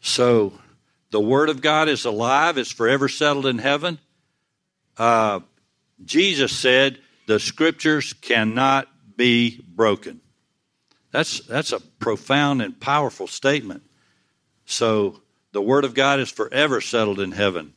[0.00, 0.52] So,
[1.10, 3.98] the word of God is alive, it's forever settled in heaven.
[4.96, 5.40] Uh,
[6.04, 10.20] Jesus said, the scriptures cannot be broken.
[11.10, 13.82] That's, that's a profound and powerful statement.
[14.64, 15.20] So
[15.56, 17.72] the word of God is forever settled in heaven.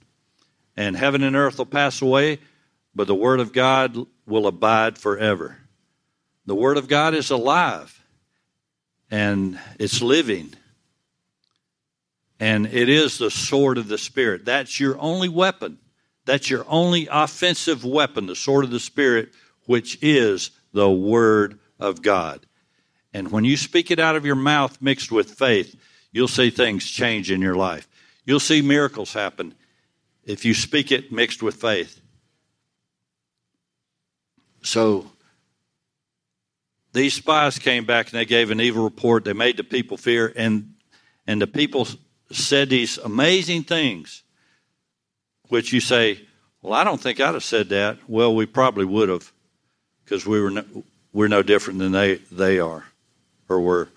[0.75, 2.39] And heaven and earth will pass away,
[2.93, 5.57] but the word of God will abide forever.
[6.45, 8.03] The word of God is alive
[9.09, 10.53] and it's living.
[12.37, 14.43] And it is the sword of the Spirit.
[14.43, 15.77] That's your only weapon.
[16.25, 19.29] That's your only offensive weapon, the sword of the Spirit,
[19.67, 22.45] which is the Word of God.
[23.13, 25.78] And when you speak it out of your mouth mixed with faith,
[26.11, 27.87] you'll see things change in your life.
[28.25, 29.55] You'll see miracles happen
[30.23, 31.99] if you speak it mixed with faith.
[34.61, 35.11] So
[36.93, 39.23] these spies came back and they gave an evil report.
[39.23, 40.75] They made the people fear, and
[41.25, 41.87] and the people
[42.31, 44.23] said these amazing things
[45.47, 46.21] which you say,
[46.61, 47.97] well, I don't think I'd have said that.
[48.07, 49.31] Well, we probably would have,
[50.03, 50.63] because we were no,
[51.13, 52.85] we're no different than they they are,
[53.47, 53.89] or were.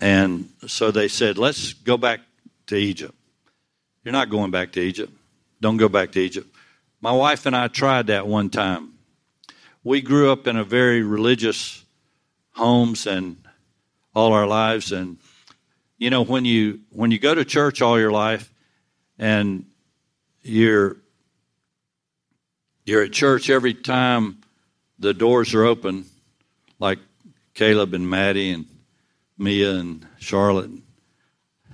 [0.00, 2.20] And so they said, let's go back
[2.66, 3.14] to Egypt.
[4.02, 5.12] You're not going back to Egypt.
[5.60, 6.48] Don't go back to Egypt.
[7.00, 8.94] My wife and I tried that one time.
[9.82, 11.84] We grew up in a very religious
[12.52, 13.36] homes and
[14.14, 15.18] all our lives and
[15.98, 18.52] you know when you when you go to church all your life
[19.18, 19.64] and
[20.42, 20.98] you're
[22.84, 24.38] you're at church every time
[24.98, 26.04] the doors are open,
[26.78, 26.98] like
[27.54, 28.66] Caleb and Maddie and
[29.36, 30.70] Mia and Charlotte.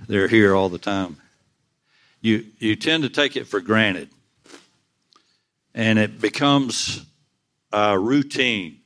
[0.07, 1.17] They're here all the time.
[2.21, 4.09] You you tend to take it for granted,
[5.73, 7.05] and it becomes
[7.71, 8.79] a routine,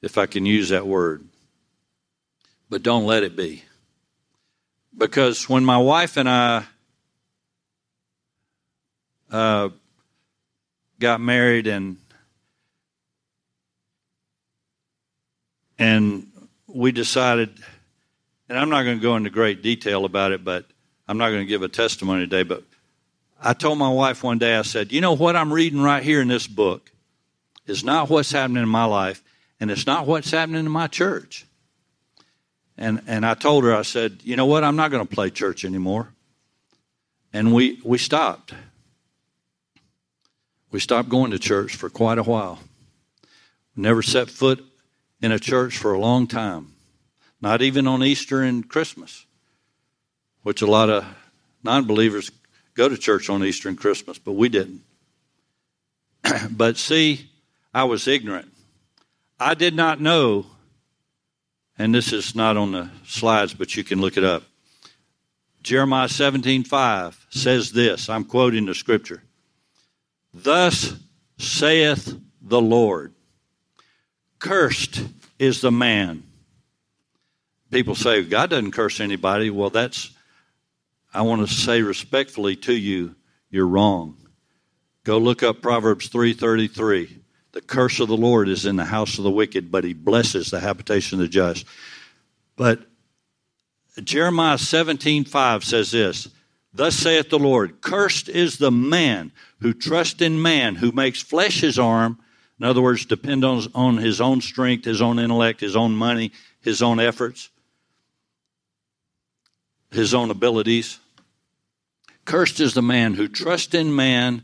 [0.00, 1.26] if I can use that word.
[2.68, 3.64] But don't let it be,
[4.96, 6.64] because when my wife and I
[9.30, 9.70] uh,
[10.98, 11.96] got married and
[15.78, 16.28] and
[16.66, 17.50] we decided
[18.52, 20.66] and I'm not going to go into great detail about it but
[21.08, 22.62] I'm not going to give a testimony today but
[23.40, 26.20] I told my wife one day I said you know what I'm reading right here
[26.20, 26.92] in this book
[27.66, 29.22] is not what's happening in my life
[29.62, 31.46] and it's not what's happening in my church.
[32.76, 34.64] And and I told her I said you know what?
[34.64, 36.12] I'm not going to play church anymore.
[37.32, 38.54] And we we stopped.
[40.72, 42.58] We stopped going to church for quite a while.
[43.76, 44.64] Never set foot
[45.20, 46.74] in a church for a long time,
[47.42, 49.26] not even on Easter and Christmas,
[50.42, 51.04] which a lot of
[51.62, 52.30] non believers
[52.74, 54.82] go to church on Easter and Christmas, but we didn't.
[56.50, 57.28] but see,
[57.74, 58.50] I was ignorant.
[59.38, 60.46] I did not know,
[61.76, 64.44] and this is not on the slides, but you can look it up.
[65.62, 68.08] Jeremiah 17:5 says this.
[68.08, 69.22] I'm quoting the scripture.
[70.32, 70.94] Thus
[71.38, 73.14] saith the Lord
[74.38, 75.04] Cursed
[75.38, 76.24] is the man.
[77.72, 79.48] People say, God doesn't curse anybody.
[79.48, 80.10] Well, that's,
[81.14, 83.14] I want to say respectfully to you,
[83.48, 84.18] you're wrong.
[85.04, 87.20] Go look up Proverbs 3.33.
[87.52, 90.50] The curse of the Lord is in the house of the wicked, but he blesses
[90.50, 91.64] the habitation of the just.
[92.56, 92.80] But
[94.04, 96.28] Jeremiah 17.5 says this,
[96.74, 101.60] Thus saith the Lord, Cursed is the man who trusts in man, who makes flesh
[101.60, 102.18] his arm,
[102.60, 106.32] In other words, depend on, on his own strength, his own intellect, his own money,
[106.60, 107.48] his own efforts,
[109.92, 110.98] his own abilities.
[112.24, 114.42] Cursed is the man who trusts in man,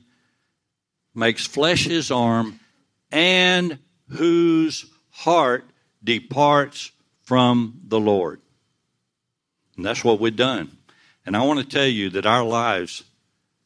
[1.14, 2.60] makes flesh his arm,
[3.10, 3.78] and
[4.08, 5.64] whose heart
[6.02, 6.90] departs
[7.22, 8.40] from the Lord.
[9.76, 10.76] And that's what we've done.
[11.24, 13.04] And I want to tell you that our lives,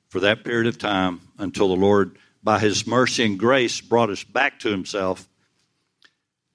[0.09, 4.24] for that period of time, until the Lord, by His mercy and grace, brought us
[4.24, 5.28] back to Himself,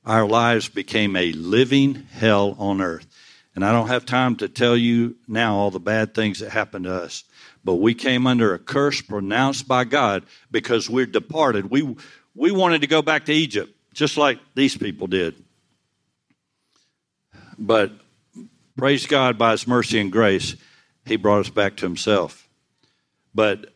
[0.05, 3.07] our lives became a living hell on earth.
[3.57, 6.85] And I don't have time to tell you now all the bad things that happened
[6.85, 7.23] to us.
[7.65, 11.71] But we came under a curse pronounced by God because we're departed.
[11.71, 11.95] We,
[12.35, 15.43] we wanted to go back to Egypt, just like these people did.
[17.57, 17.93] But
[18.77, 20.55] praise God by His mercy and grace,
[21.03, 22.47] He brought us back to Himself.
[23.33, 23.73] But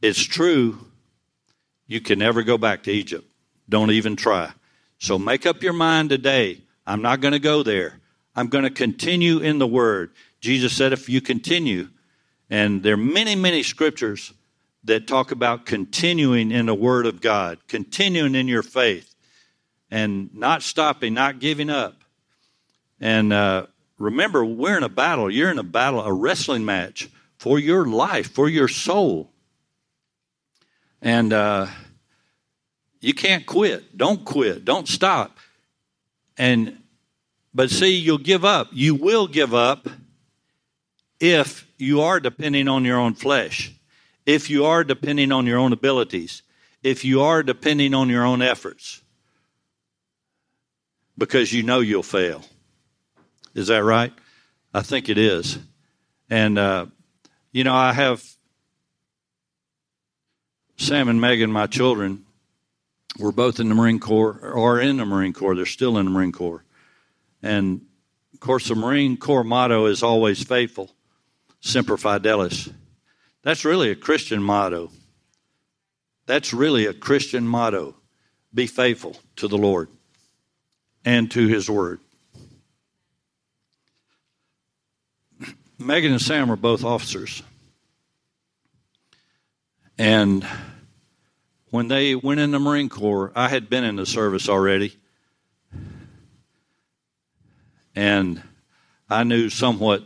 [0.00, 0.78] it's true,
[1.86, 3.30] you can never go back to Egypt.
[3.68, 4.50] Don't even try.
[4.96, 6.62] So make up your mind today.
[6.86, 8.00] I'm not going to go there.
[8.36, 10.12] I'm going to continue in the Word.
[10.40, 11.88] Jesus said, if you continue,
[12.50, 14.32] and there are many, many scriptures
[14.84, 19.14] that talk about continuing in the Word of God, continuing in your faith,
[19.90, 22.02] and not stopping, not giving up.
[23.00, 23.66] And uh,
[23.98, 25.30] remember, we're in a battle.
[25.30, 27.08] You're in a battle, a wrestling match
[27.38, 29.30] for your life, for your soul.
[31.00, 31.66] And uh,
[33.00, 33.96] you can't quit.
[33.96, 34.64] Don't quit.
[34.64, 35.38] Don't stop.
[36.36, 36.78] And
[37.54, 38.68] but see, you'll give up.
[38.72, 39.88] You will give up
[41.20, 43.72] if you are depending on your own flesh,
[44.26, 46.42] if you are depending on your own abilities,
[46.82, 49.02] if you are depending on your own efforts,
[51.16, 52.44] because you know you'll fail.
[53.54, 54.12] Is that right?
[54.72, 55.58] I think it is.
[56.28, 56.86] And, uh,
[57.52, 58.24] you know, I have
[60.76, 62.24] Sam and Megan, my children,
[63.18, 65.54] were both in the Marine Corps or in the Marine Corps.
[65.54, 66.64] They're still in the Marine Corps.
[67.44, 67.82] And
[68.32, 70.90] of course, the Marine Corps motto is always faithful,
[71.60, 72.72] semper fidelis.
[73.42, 74.90] That's really a Christian motto.
[76.24, 77.96] That's really a Christian motto.
[78.54, 79.90] Be faithful to the Lord
[81.04, 82.00] and to His Word.
[85.78, 87.42] Megan and Sam are both officers.
[89.98, 90.46] And
[91.66, 94.96] when they went in the Marine Corps, I had been in the service already.
[97.94, 98.42] And
[99.08, 100.02] I knew somewhat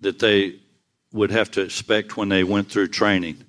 [0.00, 0.60] that they
[1.12, 3.44] would have to expect when they went through training.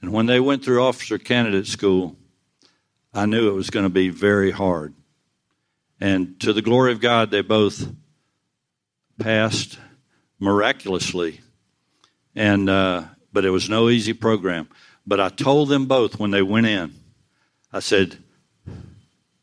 [0.00, 2.16] And when they went through officer candidate school,
[3.14, 4.94] I knew it was going to be very hard.
[6.00, 7.86] And to the glory of God, they both
[9.18, 9.78] passed
[10.40, 11.40] miraculously.
[12.34, 14.68] And uh, but it was no easy program.
[15.06, 16.94] But I told them both when they went in,
[17.72, 18.18] I said,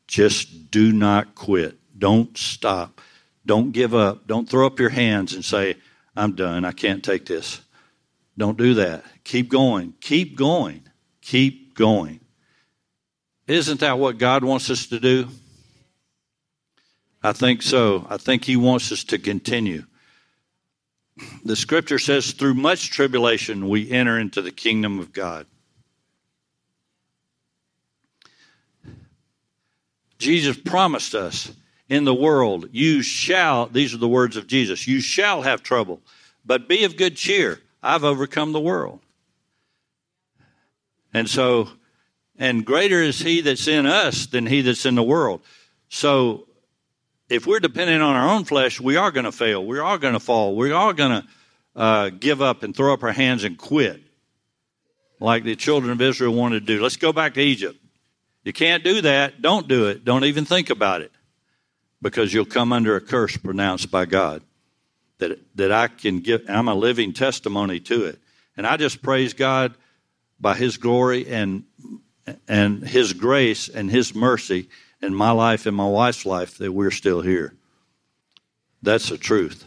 [0.07, 1.78] just do not quit.
[1.99, 3.01] Don't stop.
[3.45, 4.25] Don't give up.
[4.25, 5.75] Don't throw up your hands and say,
[6.15, 6.65] I'm done.
[6.65, 7.61] I can't take this.
[8.37, 9.03] Don't do that.
[9.23, 9.93] Keep going.
[10.01, 10.83] Keep going.
[11.21, 12.21] Keep going.
[13.47, 15.27] Isn't that what God wants us to do?
[17.21, 18.07] I think so.
[18.09, 19.83] I think He wants us to continue.
[21.43, 25.45] The scripture says, through much tribulation, we enter into the kingdom of God.
[30.17, 31.51] Jesus promised us
[31.89, 35.99] in the world, you shall, these are the words of Jesus, you shall have trouble,
[36.45, 37.59] but be of good cheer.
[37.81, 38.99] I've overcome the world.
[41.13, 41.69] And so,
[42.37, 45.41] and greater is he that's in us than he that's in the world.
[45.89, 46.45] So,
[47.29, 49.63] if we're dependent on our own flesh, we are going to fail.
[49.63, 50.55] We are going to fall.
[50.55, 51.27] We are going to
[51.75, 54.01] uh, give up and throw up our hands and quit,
[55.19, 56.81] like the children of Israel wanted to do.
[56.81, 57.79] Let's go back to Egypt.
[58.43, 59.41] You can't do that.
[59.41, 60.03] Don't do it.
[60.03, 61.11] Don't even think about it
[62.01, 64.41] because you'll come under a curse pronounced by God.
[65.17, 68.19] That, that I can give, I'm a living testimony to it.
[68.55, 69.75] And I just praise God
[70.39, 71.63] by His glory and,
[72.47, 74.69] and His grace and His mercy
[75.01, 77.53] in my life and my wife's life that we're still here.
[78.81, 79.65] That's the truth.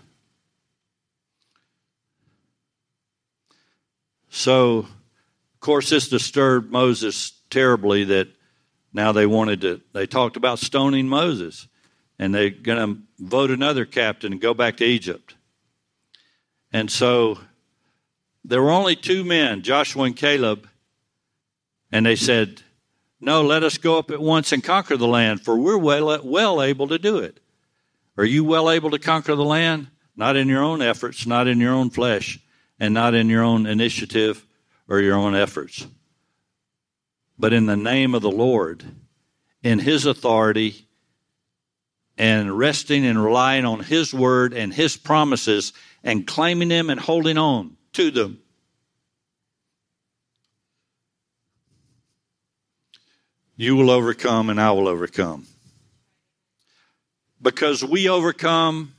[4.30, 8.28] So, of course, this disturbed Moses terribly that
[8.94, 11.68] now they wanted to, they talked about stoning Moses
[12.22, 15.34] and they're going to vote another captain and go back to Egypt.
[16.72, 17.40] And so
[18.44, 20.68] there were only two men, Joshua and Caleb,
[21.90, 22.62] and they said,
[23.20, 26.62] No, let us go up at once and conquer the land, for we're well, well
[26.62, 27.40] able to do it.
[28.16, 29.88] Are you well able to conquer the land?
[30.14, 32.38] Not in your own efforts, not in your own flesh,
[32.78, 34.46] and not in your own initiative
[34.88, 35.88] or your own efforts.
[37.36, 38.84] but in the name of the Lord,
[39.64, 40.86] in His authority,
[42.18, 45.72] and resting and relying on His word and His promises
[46.04, 48.38] and claiming them and holding on to them.
[53.56, 55.46] You will overcome, and I will overcome.
[57.40, 58.94] Because we overcome,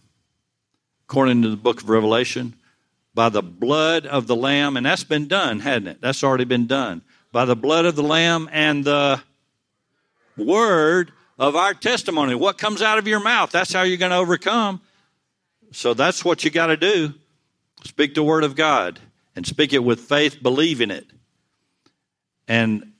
[1.07, 2.53] according to the book of Revelation,
[3.13, 6.01] by the blood of the Lamb, and that's been done, hadn't it?
[6.01, 7.01] That's already been done.
[7.31, 9.21] By the blood of the Lamb and the
[10.37, 12.35] word of our testimony.
[12.35, 14.81] What comes out of your mouth, that's how you're going to overcome.
[15.71, 17.13] So that's what you got to do.
[17.83, 18.99] Speak the word of God
[19.35, 21.07] and speak it with faith, believing it.
[22.47, 22.93] And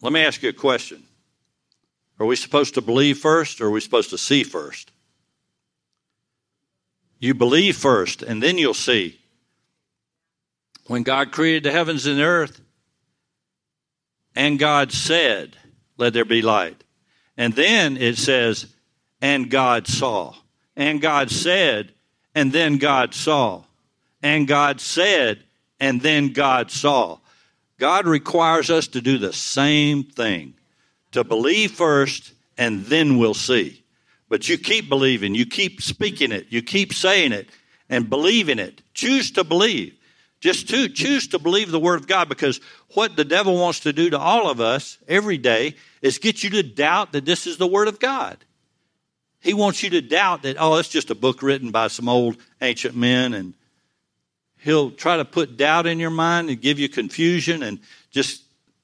[0.00, 1.02] let me ask you a question.
[2.18, 4.92] Are we supposed to believe first or are we supposed to see first?
[7.18, 9.18] You believe first and then you'll see.
[10.86, 12.60] When God created the heavens and the earth,
[14.36, 15.56] and God said,
[15.96, 16.83] Let there be light.
[17.36, 18.66] And then it says,
[19.20, 20.34] And God saw.
[20.76, 21.92] And God said,
[22.34, 23.62] and then God saw.
[24.22, 25.42] And God said,
[25.78, 27.18] and then God saw.
[27.78, 30.54] God requires us to do the same thing
[31.12, 33.84] to believe first, and then we'll see.
[34.28, 37.48] But you keep believing, you keep speaking it, you keep saying it,
[37.88, 38.82] and believing it.
[38.94, 39.94] Choose to believe.
[40.44, 42.60] Just to choose to believe the word of God because
[42.92, 46.50] what the devil wants to do to all of us every day is get you
[46.50, 48.36] to doubt that this is the word of God.
[49.40, 52.36] He wants you to doubt that, oh, it's just a book written by some old
[52.60, 53.32] ancient men.
[53.32, 53.54] And
[54.58, 57.80] he'll try to put doubt in your mind and give you confusion and
[58.10, 58.42] just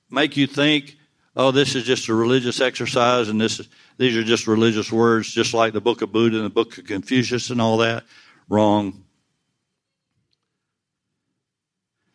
[0.09, 0.97] make you think,
[1.37, 5.31] oh, this is just a religious exercise and this is, these are just religious words,
[5.31, 8.05] just like the book of Buddha and the book of Confucius and all that.
[8.49, 9.05] Wrong.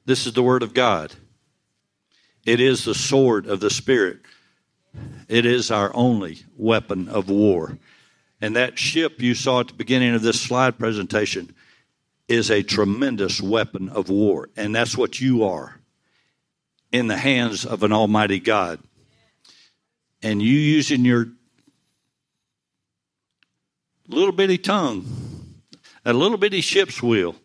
[0.05, 1.13] This is the Word of God.
[2.45, 4.19] It is the sword of the Spirit.
[5.27, 7.77] It is our only weapon of war.
[8.39, 11.55] And that ship you saw at the beginning of this slide presentation
[12.27, 14.49] is a tremendous weapon of war.
[14.55, 15.79] And that's what you are
[16.91, 18.79] in the hands of an almighty God.
[20.21, 21.27] And you using your
[24.07, 25.05] little bitty tongue,
[26.05, 27.35] a little bitty ship's wheel,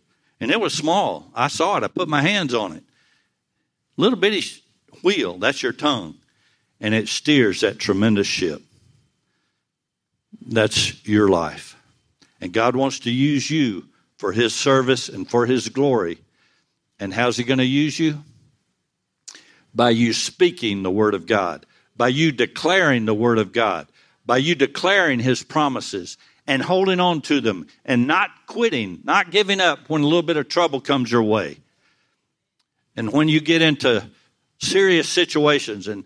[0.41, 1.31] and it was small.
[1.35, 1.85] I saw it.
[1.85, 2.83] I put my hands on it.
[3.97, 4.43] Little bitty
[5.03, 6.17] wheel, that's your tongue.
[6.81, 8.63] And it steers that tremendous ship.
[10.41, 11.77] That's your life.
[12.41, 13.85] And God wants to use you
[14.17, 16.19] for His service and for His glory.
[16.99, 18.23] And how's He going to use you?
[19.75, 21.67] By you speaking the Word of God,
[21.97, 23.87] by you declaring the Word of God,
[24.25, 26.17] by you declaring His promises
[26.51, 30.37] and holding on to them and not quitting, not giving up when a little bit
[30.37, 31.57] of trouble comes your way.
[32.97, 34.05] And when you get into
[34.59, 36.03] serious situations, and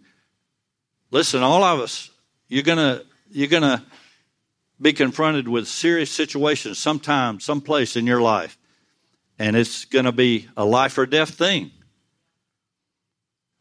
[1.11, 2.11] listen, all of us,
[2.47, 3.87] you're gonna you're gonna
[4.79, 8.59] be confronted with serious situations sometime, someplace in your life.
[9.39, 11.71] And it's going to be a life or death thing.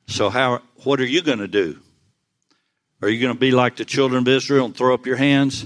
[0.07, 1.79] So, how, what are you going to do?
[3.01, 5.65] Are you going to be like the children of Israel and throw up your hands?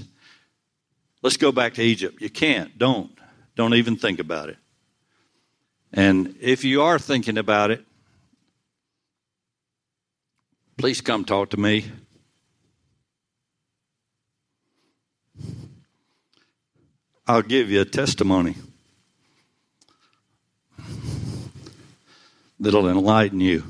[1.22, 2.20] Let's go back to Egypt.
[2.20, 2.76] You can't.
[2.78, 3.10] Don't.
[3.56, 4.56] Don't even think about it.
[5.92, 7.84] And if you are thinking about it,
[10.76, 11.86] please come talk to me.
[17.26, 18.54] I'll give you a testimony
[22.58, 23.64] that'll enlighten you.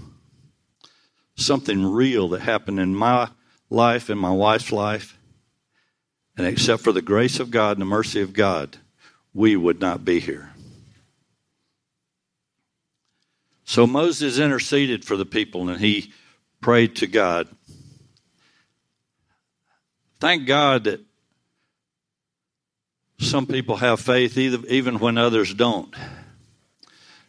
[1.35, 3.31] Something real that happened in my
[3.71, 5.19] life and my wife's life.
[6.39, 8.78] And except for the grace of God and the mercy of God,
[9.34, 10.53] we would not be here.
[13.64, 16.12] So Moses interceded for the people and he
[16.61, 17.49] prayed to God.
[20.20, 21.01] Thank God that
[23.18, 25.93] some people have faith even when others don't.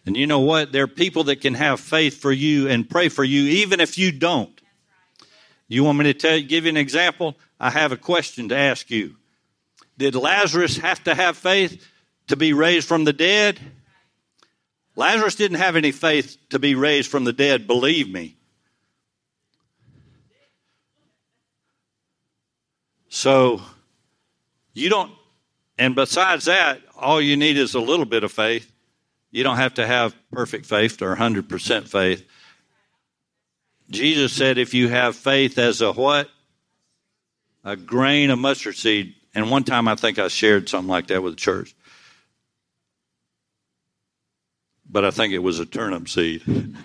[0.05, 0.71] And you know what?
[0.71, 3.97] There are people that can have faith for you and pray for you even if
[3.97, 4.58] you don't.
[5.69, 7.37] You want me to tell give you an example?
[7.59, 9.15] I have a question to ask you.
[9.97, 11.85] Did Lazarus have to have faith
[12.27, 13.59] to be raised from the dead?
[14.97, 18.35] Lazarus didn't have any faith to be raised from the dead, believe me.
[23.07, 23.61] So,
[24.73, 25.11] you don't
[25.79, 28.69] and besides that, all you need is a little bit of faith.
[29.31, 32.27] You don't have to have perfect faith or 100% faith.
[33.89, 36.29] Jesus said, if you have faith as a what?
[37.63, 39.15] A grain of mustard seed.
[39.33, 41.75] And one time I think I shared something like that with the church.
[44.89, 46.43] But I think it was a turnip seed.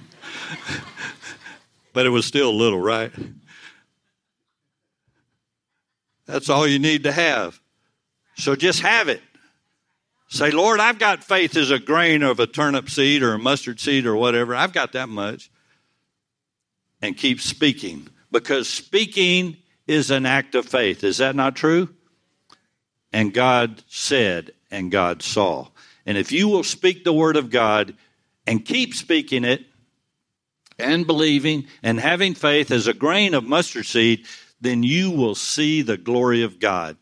[1.92, 3.12] but it was still little, right?
[6.26, 7.60] That's all you need to have.
[8.36, 9.22] So just have it.
[10.28, 13.78] Say, Lord, I've got faith as a grain of a turnip seed or a mustard
[13.78, 14.54] seed or whatever.
[14.54, 15.50] I've got that much.
[17.04, 21.04] And keep speaking because speaking is an act of faith.
[21.04, 21.90] Is that not true?
[23.12, 25.68] And God said, and God saw.
[26.06, 27.94] And if you will speak the word of God
[28.46, 29.66] and keep speaking it
[30.78, 34.24] and believing and having faith as a grain of mustard seed,
[34.62, 36.96] then you will see the glory of God.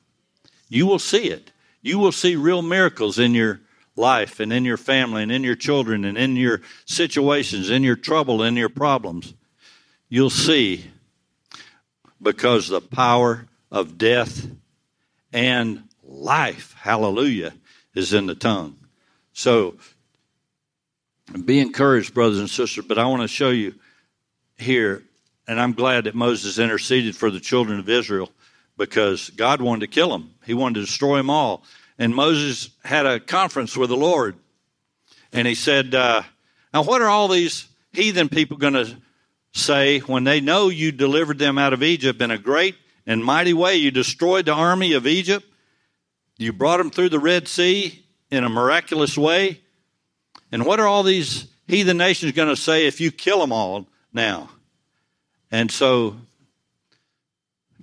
[0.68, 1.52] You will see it.
[1.80, 3.60] You will see real miracles in your
[3.94, 7.94] life and in your family and in your children and in your situations, in your
[7.94, 9.34] trouble, in your problems.
[10.12, 10.84] You'll see
[12.20, 14.46] because the power of death
[15.32, 17.54] and life, hallelujah,
[17.94, 18.76] is in the tongue.
[19.32, 19.76] So
[21.46, 22.84] be encouraged, brothers and sisters.
[22.84, 23.74] But I want to show you
[24.58, 25.02] here,
[25.48, 28.30] and I'm glad that Moses interceded for the children of Israel
[28.76, 30.34] because God wanted to kill them.
[30.44, 31.64] He wanted to destroy them all.
[31.98, 34.36] And Moses had a conference with the Lord,
[35.32, 36.22] and he said, uh,
[36.74, 38.94] "Now, what are all these heathen people going to
[39.52, 42.76] say when they know you delivered them out of Egypt in a great
[43.06, 43.76] and mighty way?
[43.76, 45.46] You destroyed the army of Egypt.
[46.38, 49.60] You brought them through the Red Sea in a miraculous way.
[50.50, 53.86] And what are all these heathen nations going to say if you kill them all
[54.12, 54.50] now?
[55.50, 56.16] And so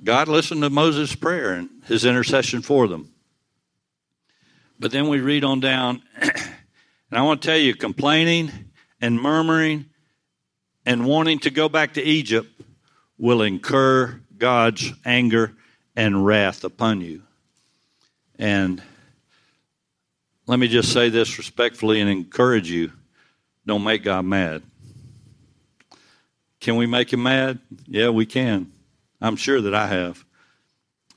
[0.04, 3.14] God listened to Moses' prayer and his intercession for them.
[4.80, 6.32] But then we read on down, and
[7.12, 8.52] I want to tell you complaining
[9.02, 9.86] and murmuring
[10.90, 12.50] and wanting to go back to Egypt
[13.20, 15.54] will incur God's anger
[15.96, 17.22] and wrath upon you.
[18.40, 18.82] And
[20.48, 22.92] let me just say this respectfully and encourage you
[23.68, 24.64] don't make God mad.
[26.60, 27.60] Can we make him mad?
[27.86, 28.72] Yeah, we can.
[29.22, 30.26] I'm sure that I have.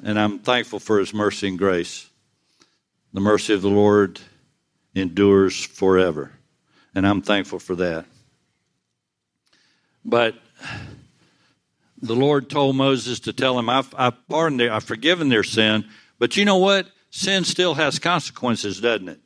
[0.04, 2.10] And I'm thankful for his mercy and grace.
[3.14, 4.20] The mercy of the Lord
[4.94, 6.30] endures forever.
[6.94, 8.04] And I'm thankful for that.
[10.04, 10.34] But
[12.00, 15.84] the Lord told Moses to tell him, I've, I've pardoned their, I've forgiven their sin.
[16.18, 16.88] But you know what?
[17.10, 19.20] Sin still has consequences, doesn't it?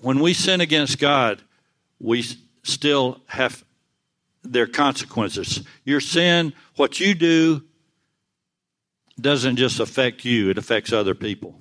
[0.00, 1.42] When we sin against God,
[1.98, 2.24] we
[2.62, 3.64] still have
[4.42, 5.64] their consequences.
[5.84, 7.62] Your sin, what you do,
[9.20, 11.58] doesn't just affect you, it affects other people.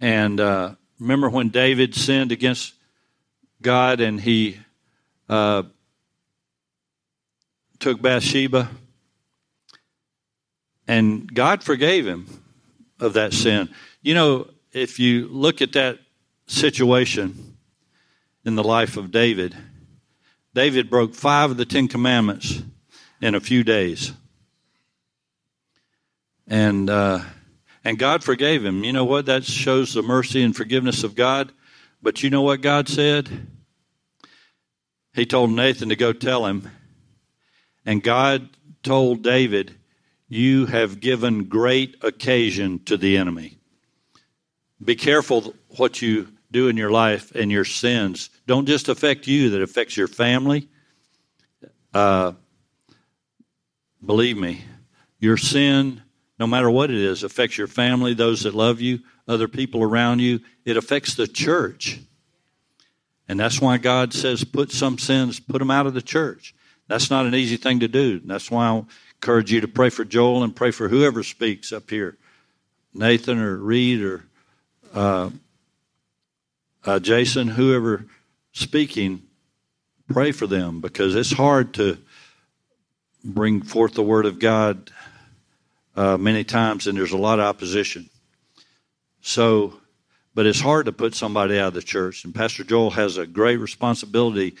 [0.00, 2.74] And uh, remember when David sinned against
[3.62, 4.58] God and he
[5.28, 5.64] uh,
[7.84, 8.70] took Bathsheba?
[10.88, 12.26] And God forgave him
[12.98, 13.68] of that sin.
[14.00, 15.98] You know, if you look at that
[16.46, 17.58] situation
[18.42, 19.54] in the life of David,
[20.54, 22.62] David broke five of the Ten Commandments
[23.20, 24.14] in a few days.
[26.46, 27.20] And uh,
[27.84, 28.82] and God forgave him.
[28.82, 29.26] You know what?
[29.26, 31.52] That shows the mercy and forgiveness of God.
[32.00, 33.46] But you know what God said?
[35.12, 36.70] He told Nathan to go tell him.
[37.86, 38.48] And God
[38.82, 39.74] told David,
[40.28, 43.58] You have given great occasion to the enemy.
[44.82, 49.50] Be careful what you do in your life and your sins don't just affect you,
[49.50, 50.68] that affects your family.
[51.92, 52.32] Uh,
[54.04, 54.62] believe me,
[55.18, 56.02] your sin,
[56.38, 60.20] no matter what it is, affects your family, those that love you, other people around
[60.20, 60.40] you.
[60.64, 62.00] It affects the church.
[63.28, 66.54] And that's why God says, put some sins, put them out of the church.
[66.86, 68.20] That's not an easy thing to do.
[68.20, 68.82] That's why I
[69.16, 72.16] encourage you to pray for Joel and pray for whoever speaks up here
[72.92, 74.24] Nathan or Reed or
[74.94, 75.30] uh,
[76.84, 78.06] uh, Jason, whoever
[78.52, 79.22] speaking,
[80.12, 81.98] pray for them because it's hard to
[83.24, 84.90] bring forth the word of God
[85.96, 88.08] uh, many times, and there's a lot of opposition.
[89.22, 89.80] So,
[90.34, 93.26] but it's hard to put somebody out of the church, and Pastor Joel has a
[93.26, 94.54] great responsibility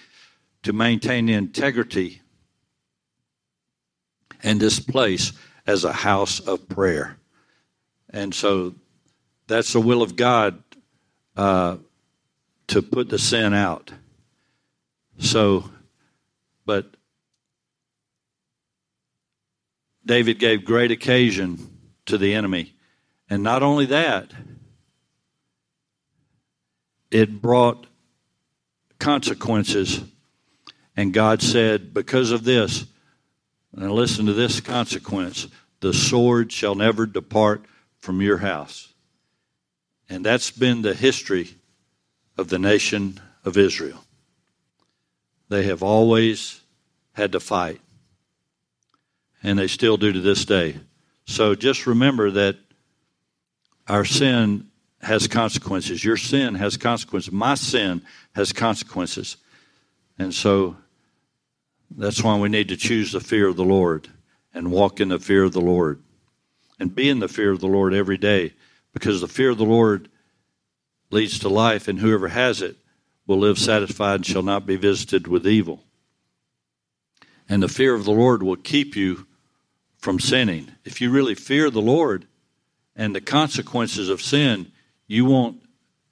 [0.64, 2.20] to maintain the integrity
[4.42, 5.32] and this place
[5.66, 7.16] as a house of prayer.
[8.10, 8.74] And so
[9.46, 10.62] that's the will of God
[11.36, 11.76] uh,
[12.68, 13.92] to put the sin out.
[15.18, 15.70] So,
[16.66, 16.96] but
[20.04, 21.70] David gave great occasion
[22.06, 22.74] to the enemy.
[23.30, 24.32] And not only that,
[27.10, 27.86] it brought
[28.98, 30.00] consequences.
[30.96, 32.86] And God said, because of this,
[33.76, 35.48] and listen to this consequence
[35.80, 37.62] the sword shall never depart
[37.98, 38.92] from your house.
[40.08, 41.56] And that's been the history
[42.38, 44.02] of the nation of Israel.
[45.50, 46.62] They have always
[47.12, 47.80] had to fight.
[49.42, 50.80] And they still do to this day.
[51.26, 52.56] So just remember that
[53.86, 54.68] our sin
[55.02, 56.02] has consequences.
[56.02, 57.30] Your sin has consequences.
[57.30, 58.00] My sin
[58.34, 59.36] has consequences.
[60.18, 60.76] And so
[61.96, 64.08] that's why we need to choose the fear of the Lord
[64.52, 66.02] and walk in the fear of the Lord
[66.78, 68.52] and be in the fear of the Lord every day
[68.92, 70.08] because the fear of the Lord
[71.10, 72.76] leads to life, and whoever has it
[73.26, 75.84] will live satisfied and shall not be visited with evil.
[77.48, 79.26] And the fear of the Lord will keep you
[79.98, 80.72] from sinning.
[80.84, 82.26] If you really fear the Lord
[82.96, 84.72] and the consequences of sin,
[85.06, 85.60] you won't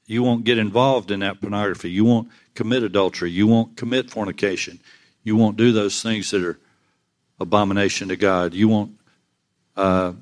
[0.04, 1.90] you won't get involved in that pornography.
[1.90, 3.30] You won't commit adultery.
[3.30, 4.80] You won't commit fornication.
[5.24, 6.58] You won't do those things that are
[7.38, 8.54] abomination to God.
[8.54, 8.98] You won't
[9.76, 10.12] uh,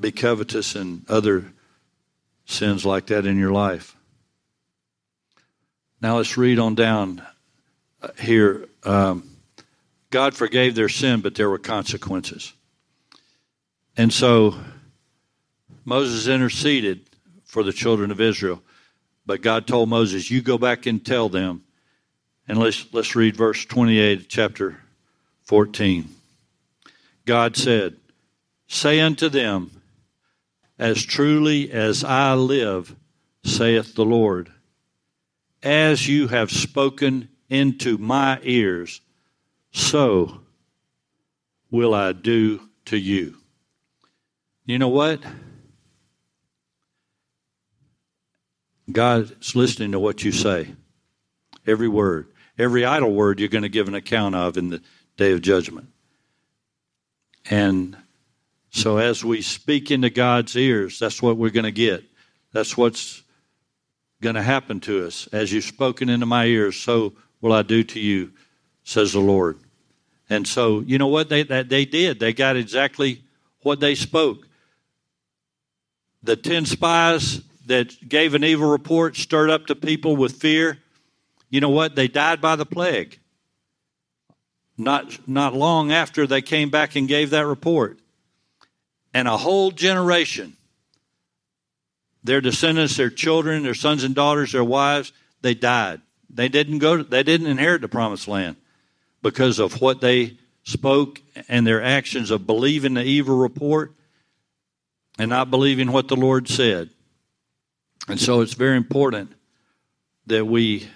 [0.00, 1.52] be covetous and other
[2.46, 3.96] sins like that in your life.
[6.00, 7.22] Now let's read on down
[8.02, 8.68] uh, here.
[8.82, 9.30] Um,
[10.10, 12.52] God forgave their sin, but there were consequences.
[13.96, 14.54] And so
[15.84, 17.08] Moses interceded
[17.44, 18.62] for the children of Israel.
[19.26, 21.64] But God told Moses, You go back and tell them.
[22.46, 24.80] And let's, let's read verse 28 of chapter
[25.44, 26.08] 14.
[27.24, 27.96] God said,
[28.66, 29.70] Say unto them,
[30.78, 32.94] As truly as I live,
[33.44, 34.50] saith the Lord,
[35.62, 39.00] as you have spoken into my ears,
[39.72, 40.40] so
[41.70, 43.36] will I do to you.
[44.66, 45.22] You know what?
[48.90, 50.74] God's listening to what you say.
[51.66, 52.28] Every word.
[52.58, 54.82] Every idle word you're going to give an account of in the
[55.16, 55.88] day of judgment.
[57.50, 57.96] And
[58.70, 62.04] so as we speak into God's ears, that's what we're going to get.
[62.52, 63.22] That's what's
[64.20, 65.28] going to happen to us.
[65.32, 68.32] As you've spoken into my ears, so will I do to you,
[68.84, 69.58] says the Lord.
[70.30, 72.18] And so, you know what they that they did?
[72.18, 73.22] They got exactly
[73.60, 74.48] what they spoke.
[76.22, 80.78] The ten spies that gave an evil report stirred up the people with fear.
[81.50, 81.94] You know what?
[81.94, 83.18] They died by the plague.
[84.76, 87.98] Not, not long after they came back and gave that report.
[89.12, 90.56] And a whole generation,
[92.24, 96.00] their descendants, their children, their sons and daughters, their wives, they died.
[96.28, 98.56] They didn't go, they didn't inherit the promised land
[99.22, 103.92] because of what they spoke and their actions of believing the evil report
[105.18, 106.90] and not believing what the Lord said.
[108.08, 109.32] And so it's very important
[110.26, 110.88] that we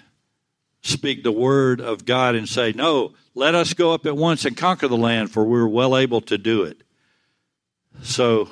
[0.81, 4.55] speak the word of God and say, No, let us go up at once and
[4.55, 6.81] conquer the land, for we're well able to do it.
[8.01, 8.49] So,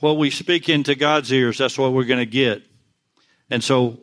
[0.00, 2.62] what we speak into God's ears, that's what we're going to get.
[3.50, 3.98] And so,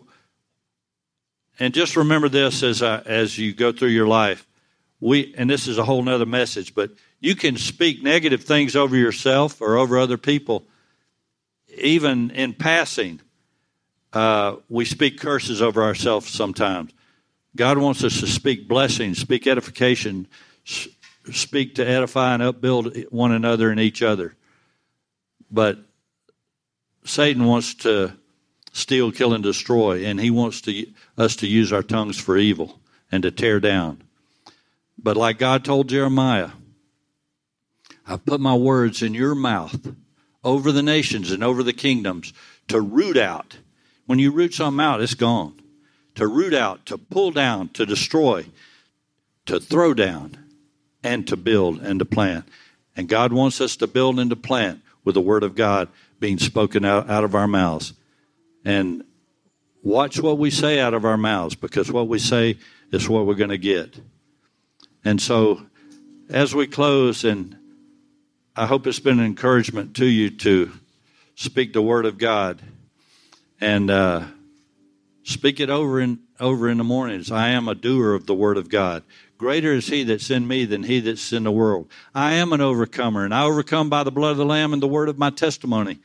[1.60, 4.48] and just remember this as, uh, as you go through your life.
[5.00, 8.96] We, and this is a whole nother message, but you can speak negative things over
[8.96, 10.64] yourself or over other people,
[11.78, 13.20] even in passing
[14.14, 16.92] uh, we speak curses over ourselves sometimes.
[17.56, 20.28] God wants us to speak blessings, speak edification,
[21.32, 24.36] speak to edify and upbuild one another and each other.
[25.50, 25.80] But
[27.04, 28.14] Satan wants to
[28.72, 30.88] steal, kill, and destroy, and he wants to,
[31.18, 32.80] us to use our tongues for evil
[33.12, 34.02] and to tear down.
[34.98, 36.52] But like God told Jeremiah,
[38.08, 39.94] I put my words in your mouth
[40.44, 42.34] over the nations and over the kingdoms
[42.70, 43.58] to root out
[44.12, 45.61] when you root something out, it's gone.
[46.16, 48.46] To root out, to pull down, to destroy,
[49.46, 50.38] to throw down,
[51.04, 52.46] and to build and to plant.
[52.96, 55.90] And God wants us to build and to plant with the Word of God
[56.20, 57.94] being spoken out, out of our mouths.
[58.64, 59.04] And
[59.82, 62.58] watch what we say out of our mouths because what we say
[62.92, 64.00] is what we're going to get.
[65.04, 65.66] And so,
[66.30, 67.58] as we close, and
[68.56, 70.72] I hope it's been an encouragement to you to
[71.36, 72.62] speak the Word of God
[73.60, 74.26] and uh,
[75.24, 77.32] speak it over in over in the mornings.
[77.32, 79.04] I am a doer of the word of God.
[79.38, 81.90] Greater is he that's in me than he that's in the world.
[82.14, 84.88] I am an overcomer, and I overcome by the blood of the Lamb and the
[84.88, 86.00] word of my testimony,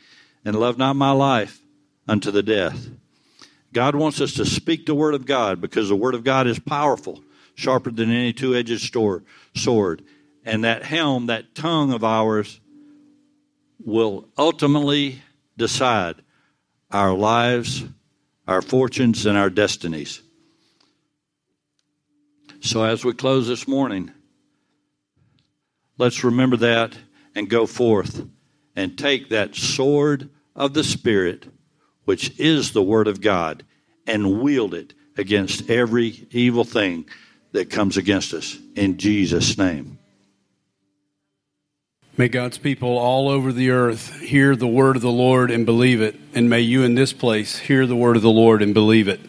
[0.45, 1.61] and love not my life
[2.09, 2.89] unto the death.
[3.73, 6.59] God wants us to speak the word of God because the word of God is
[6.59, 7.23] powerful,
[7.55, 8.97] sharper than any two-edged
[9.55, 10.03] sword.
[10.45, 12.61] And that helm, that tongue of ours,
[13.85, 15.21] will ultimately
[15.59, 16.17] decide
[16.91, 17.85] our lives,
[18.47, 20.23] our fortunes, and our destinies.
[22.61, 24.13] So, as we close this morning,
[25.99, 26.97] let's remember that
[27.35, 28.27] and go forth
[28.75, 31.47] and take that sword of the Spirit,
[32.05, 33.65] which is the Word of God,
[34.07, 37.09] and wield it against every evil thing
[37.53, 38.59] that comes against us.
[38.75, 39.99] In Jesus' name.
[42.19, 46.01] May God's people all over the earth hear the word of the Lord and believe
[46.01, 46.19] it.
[46.33, 49.21] And may you in this place hear the word of the Lord and believe it.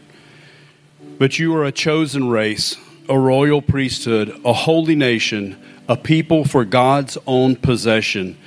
[1.19, 2.77] But you are a chosen race,
[3.09, 8.37] a royal priesthood, a holy nation, a people for God's own possession,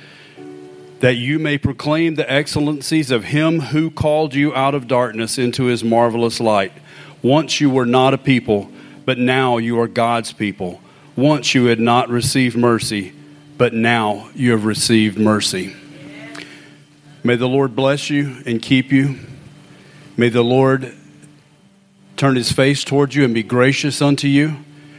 [1.01, 5.65] that you may proclaim the excellencies of him who called you out of darkness into
[5.65, 6.73] his marvelous light.
[7.21, 8.71] Once you were not a people,
[9.05, 10.81] but now you are God's people.
[11.15, 13.13] Once you had not received mercy
[13.61, 15.75] but now you have received mercy.
[17.23, 19.19] May the Lord bless you and keep you.
[20.17, 20.95] May the Lord
[22.17, 24.57] turn his face towards you and be gracious unto you.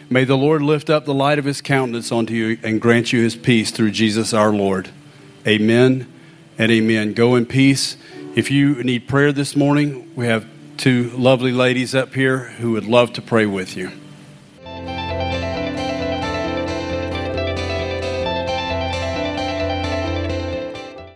[0.08, 3.20] May the Lord lift up the light of his countenance unto you and grant you
[3.20, 4.90] his peace through Jesus our Lord.
[5.44, 6.06] Amen
[6.56, 7.14] and amen.
[7.14, 7.96] Go in peace.
[8.36, 10.46] If you need prayer this morning, we have
[10.76, 13.90] two lovely ladies up here who would love to pray with you.